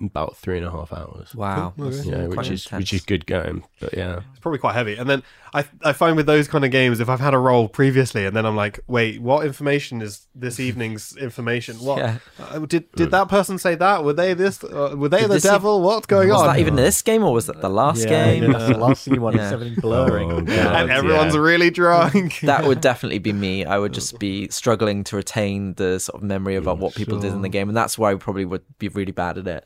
[0.00, 1.34] about three and a half hours.
[1.34, 1.72] Wow.
[1.76, 1.86] Cool.
[1.86, 1.96] Okay.
[2.02, 2.80] You know, Quite which is intense.
[2.80, 3.64] which is good going.
[3.80, 4.96] But yeah, It's probably quite heavy.
[4.96, 5.22] And then
[5.54, 8.36] I I find with those kind of games, if I've had a roll previously, and
[8.36, 11.76] then I'm like, wait, what information is this evening's information?
[11.76, 12.18] What Yeah.
[12.40, 14.02] uh, did did that person say that?
[14.04, 14.64] Were they this?
[14.64, 15.80] Uh, were they Did the this e- devil?
[15.80, 16.48] What's going was on?
[16.48, 18.50] that even this game or was that the last yeah, game?
[18.52, 19.36] That's the last thing you want.
[19.36, 19.46] Yeah.
[19.46, 20.32] Is everything blurring.
[20.32, 20.48] Oh, God.
[20.82, 21.40] and everyone's yeah.
[21.40, 22.40] really drunk.
[22.42, 23.64] that would definitely be me.
[23.64, 27.32] I would just be struggling to retain the sort of memory about what people did
[27.32, 29.64] in the game, and that's why I probably would be really bad at it.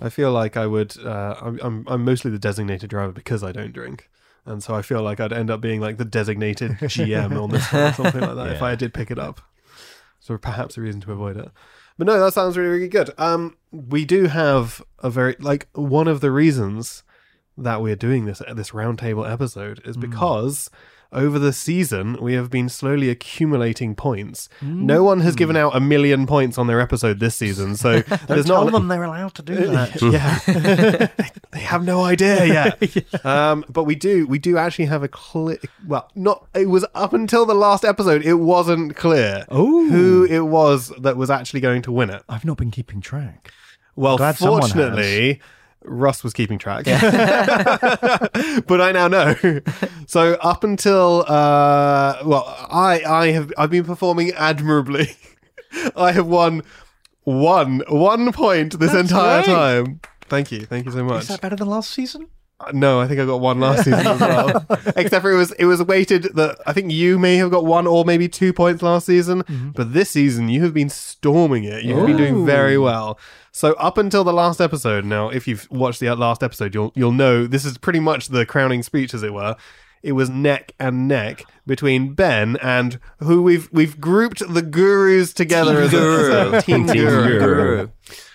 [0.00, 0.96] I feel like I would.
[0.98, 4.08] Uh, I'm, I'm I'm mostly the designated driver because I don't drink,
[4.46, 7.70] and so I feel like I'd end up being like the designated GM on this
[7.72, 9.40] one or something like that if I did pick it up.
[10.18, 11.50] So perhaps a reason to avoid it.
[11.98, 13.10] But no, that sounds really really good.
[13.18, 17.02] Um, we do have a very like one of the reasons
[17.58, 20.70] that we're doing this this roundtable episode is because
[21.12, 24.48] over the season we have been slowly accumulating points.
[24.62, 28.46] No one has given out a million points on their episode this season, so there's
[28.46, 30.00] tell not them they're allowed to do that.
[30.02, 33.24] yeah, they have no idea yet.
[33.24, 35.58] Um, but we do, we do actually have a clear.
[35.86, 36.46] Well, not.
[36.54, 38.24] It was up until the last episode.
[38.24, 39.88] It wasn't clear Ooh.
[39.90, 42.22] who it was that was actually going to win it.
[42.28, 43.52] I've not been keeping track.
[43.96, 45.40] Well, Glad someone fortunately.
[45.84, 46.84] Russ was keeping track,
[48.66, 49.34] but I now know.
[50.06, 55.16] So up until uh, well, I I have I've been performing admirably.
[55.96, 56.62] I have won
[57.24, 59.54] one one point this That's entire great.
[59.54, 60.00] time.
[60.28, 61.22] Thank you, thank you so much.
[61.22, 62.28] Is that better than last season?
[62.72, 64.66] No, I think I got one last season as well.
[64.96, 67.86] Except for it was it was weighted that I think you may have got one
[67.86, 69.70] or maybe two points last season, mm-hmm.
[69.70, 71.84] but this season you have been storming it.
[71.84, 73.18] You've been doing very well.
[73.52, 77.12] So up until the last episode, now if you've watched the last episode, you'll you'll
[77.12, 79.56] know this is pretty much the crowning speech, as it were.
[80.02, 85.80] It was neck and neck between Ben and who we've we've grouped the gurus together
[85.80, 87.38] as a, a team, Team guru.
[87.38, 87.88] Guru.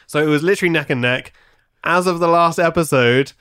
[0.07, 1.34] So it was literally neck and neck.
[1.84, 3.34] As of the last episode,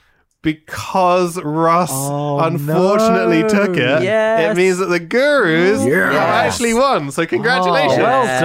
[0.44, 3.48] because Russ Oh, unfortunately no.
[3.48, 4.52] took it, Yes.
[4.52, 6.52] it means that the gurus have Yes.
[6.54, 7.10] actually won.
[7.10, 7.98] So congratulations.
[7.98, 8.40] Oh, well Yes.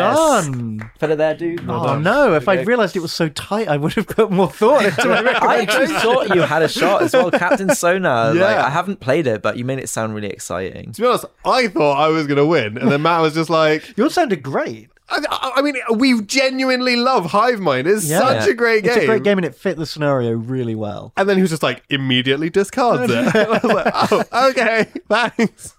[0.45, 0.89] done.
[0.99, 1.69] Put it there, dude.
[1.69, 2.33] Oh no!
[2.33, 5.37] If I'd realised it was so tight, I would have put more thought into my
[5.41, 8.33] I actually thought you had a shot as well, Captain Sonar.
[8.33, 8.65] Like, Yeah.
[8.65, 10.93] I haven't played it, but you made it sound really exciting.
[10.93, 13.49] To be honest, I thought I was going to win, and then Matt was just
[13.49, 14.89] like, Yours sounded great.
[15.11, 17.87] I, I- I mean, we genuinely love Hive Mind.
[17.87, 18.19] It's Yeah.
[18.19, 18.93] such a great game.
[18.93, 21.11] It's a great game, and it fit the scenario really well.
[21.17, 23.35] And then he was just like, immediately discards it.
[23.35, 25.75] I was like, oh, okay, thanks.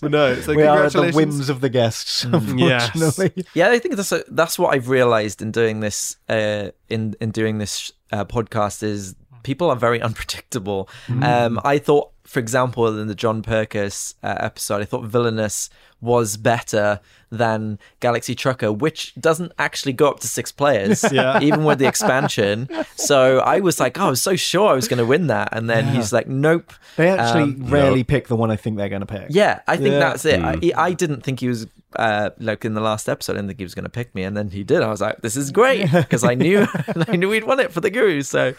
[0.00, 1.16] but no, so We are at the congratulations.
[1.16, 2.24] whims of the guests,
[2.56, 2.90] yes.
[2.94, 3.44] unfortunately.
[3.54, 7.30] Yeah, I think that's a, that's what I've realized in doing this uh, in in
[7.30, 10.88] doing this uh, podcast is people are very unpredictable.
[11.22, 15.68] Um, I thought, for example, in the John Perkis uh, episode, I thought Villainous
[16.00, 17.00] was better
[17.30, 21.40] than Galaxy Trucker, which doesn't actually go up to six players, Yeah.
[21.42, 22.68] even with the expansion.
[22.94, 25.48] So I was like, oh, I was so sure I was going to win that,
[25.52, 26.72] and then he's like, nope.
[26.96, 29.26] They actually Um, rarely pick the one I think they're going to pick.
[29.30, 29.98] Yeah, I think Yeah.
[29.98, 30.40] that's it.
[30.40, 31.66] I, I didn't think he was
[31.96, 33.32] uh, like in the last episode.
[33.32, 34.82] I didn't think he was going to pick me, and then he did.
[34.82, 36.64] I was like, "This is great," because I knew
[37.08, 38.22] I knew he'd won it for the Guru.
[38.22, 38.54] So,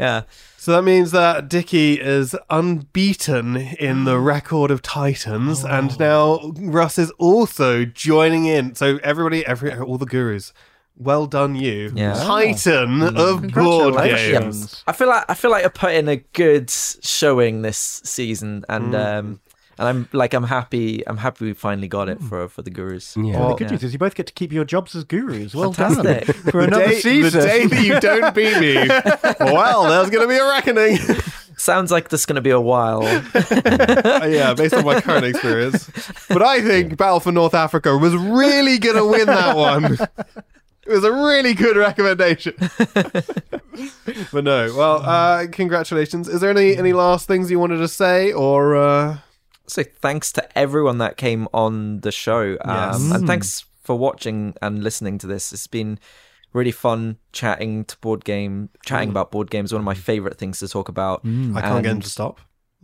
[0.00, 0.22] yeah,
[0.62, 6.98] So that means that Dicky is unbeaten in the record of Titans, and now Russ
[6.98, 8.76] is also joining in.
[8.76, 10.52] So everybody, every all the gurus,
[10.96, 12.14] well done, you, Yeah.
[12.14, 14.58] Titan of board Congratulations.
[14.60, 14.84] games.
[14.86, 18.94] I feel like I feel like I put in a good showing this season, and
[18.94, 19.18] Mm.
[19.18, 19.40] um,
[19.82, 21.02] and I'm like I'm happy.
[21.08, 23.16] I'm happy we finally got it for for the Gurus.
[23.16, 23.22] Yeah.
[23.22, 23.70] Well, the Well, good yeah.
[23.72, 25.54] news is you both get to keep your jobs as gurus.
[25.54, 26.26] Well Fantastic.
[26.26, 27.40] done for another day, season.
[27.40, 28.74] The day that you don't beat me,
[29.52, 30.96] well, there's going to be a reckoning.
[31.56, 33.02] Sounds like there's going to be a while.
[33.04, 35.88] Yeah, based on my current experience.
[36.28, 39.98] But I think Battle for North Africa was really going to win that one.
[40.84, 42.54] It was a really good recommendation.
[44.32, 46.26] but no, well, uh, congratulations.
[46.28, 49.18] Is there any any last things you wanted to say, or uh,
[49.66, 52.56] So thanks to everyone that came on the show.
[52.64, 52.96] Yes.
[52.96, 55.52] Um, And thanks for watching and listening to this.
[55.52, 55.98] It's been
[56.52, 59.72] really fun chatting to board game, chatting about board games.
[59.72, 61.20] One of my favorite things to talk about.
[61.24, 62.40] I can't get him to stop.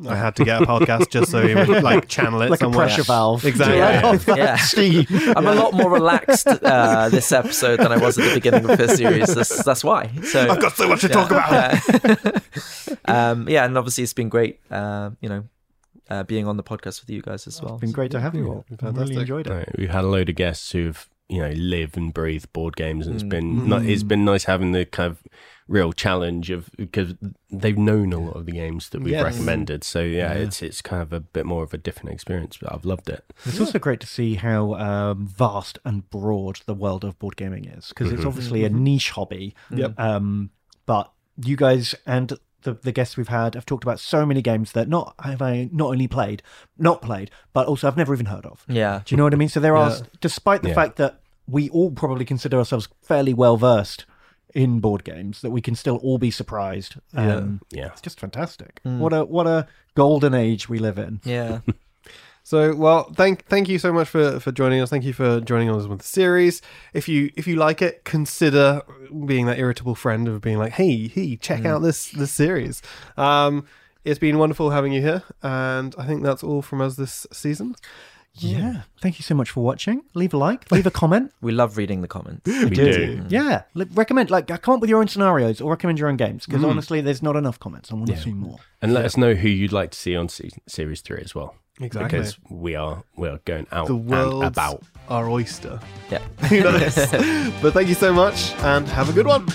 [0.08, 2.64] I had to get a podcast just so he would like channel it like a
[2.66, 2.86] somewhere.
[2.86, 3.44] pressure valve.
[3.44, 3.74] Exactly.
[3.78, 5.32] To let off that Yeah.
[5.36, 8.78] I'm a lot more relaxed uh, this episode than I was at the beginning of
[8.78, 9.34] this series.
[9.34, 10.12] That's, that's why.
[10.22, 11.52] So I've got so much to talk about.
[12.04, 12.38] Yeah.
[13.30, 14.60] um, yeah, and obviously it's been great.
[14.70, 15.44] Uh, you know,
[16.08, 17.74] uh, being on the podcast with you guys as well.
[17.74, 18.64] It's been great to have you all.
[18.70, 19.18] I really Fantastic.
[19.18, 19.50] enjoyed it.
[19.52, 23.06] Right, we've had a load of guests who've you know live and breathe board games,
[23.06, 25.22] and it's been ni- it's been nice having the kind of
[25.66, 27.12] real challenge of because
[27.50, 29.22] they've known a lot of the games that we've Yes.
[29.24, 29.84] recommended.
[29.84, 32.86] So yeah, it's it's kind of a bit more of a different experience, but I've
[32.86, 33.22] loved it.
[33.44, 37.66] It's also great to see how um, vast and broad the world of board gaming
[37.66, 39.54] is because it's obviously a niche hobby.
[39.70, 40.00] Yep.
[40.00, 40.50] Um,
[40.86, 41.12] but
[41.44, 42.32] you guys and
[42.62, 45.68] the, the guests we've had have talked about so many games that not have I
[45.72, 46.42] not only played,
[46.76, 48.64] not played, but also I've never even heard of.
[48.68, 49.02] Yeah.
[49.04, 49.48] Do you know what I mean?
[49.48, 50.00] So there are, Yeah.
[50.20, 50.74] despite the Yeah.
[50.74, 54.04] fact that we all probably consider ourselves fairly well versed
[54.54, 56.96] in board games, that we can still all be surprised.
[57.14, 57.86] Um, Yeah.
[57.88, 58.80] It's just fantastic.
[58.82, 61.20] What a what a golden age we live in.
[61.24, 61.60] Yeah.
[62.48, 64.88] So well, thank thank you so much for, for joining us.
[64.88, 66.62] Thank you for joining us with the series.
[66.94, 68.80] If you if you like it, consider
[69.26, 71.66] being that irritable friend of being like, hey, hey, check mm.
[71.66, 72.80] out this this series.
[73.18, 73.66] Um,
[74.02, 77.74] it's been wonderful having you here, and I think that's all from us this season.
[78.32, 78.82] Yeah.
[79.02, 80.04] Thank you so much for watching.
[80.14, 81.34] Leave a like, leave a comment.
[81.42, 82.46] We love reading the comments.
[82.46, 83.18] We do.
[83.18, 83.30] Mm.
[83.30, 83.64] Yeah.
[83.74, 86.62] Li- recommend, like, come up with your own scenarios or recommend your own games because
[86.62, 86.70] mm.
[86.70, 87.90] honestly, there's not enough comments.
[87.90, 88.58] I want to see more.
[88.80, 91.56] And let us know who you'd like to see on season, series three as well.
[91.80, 92.18] Exactly.
[92.18, 94.82] Because we are we are going out The and about.
[95.08, 95.78] our oyster.
[96.10, 96.18] Yeah.
[97.62, 99.46] But thank you so much, and have a good one.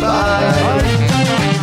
[0.00, 1.56] Bye.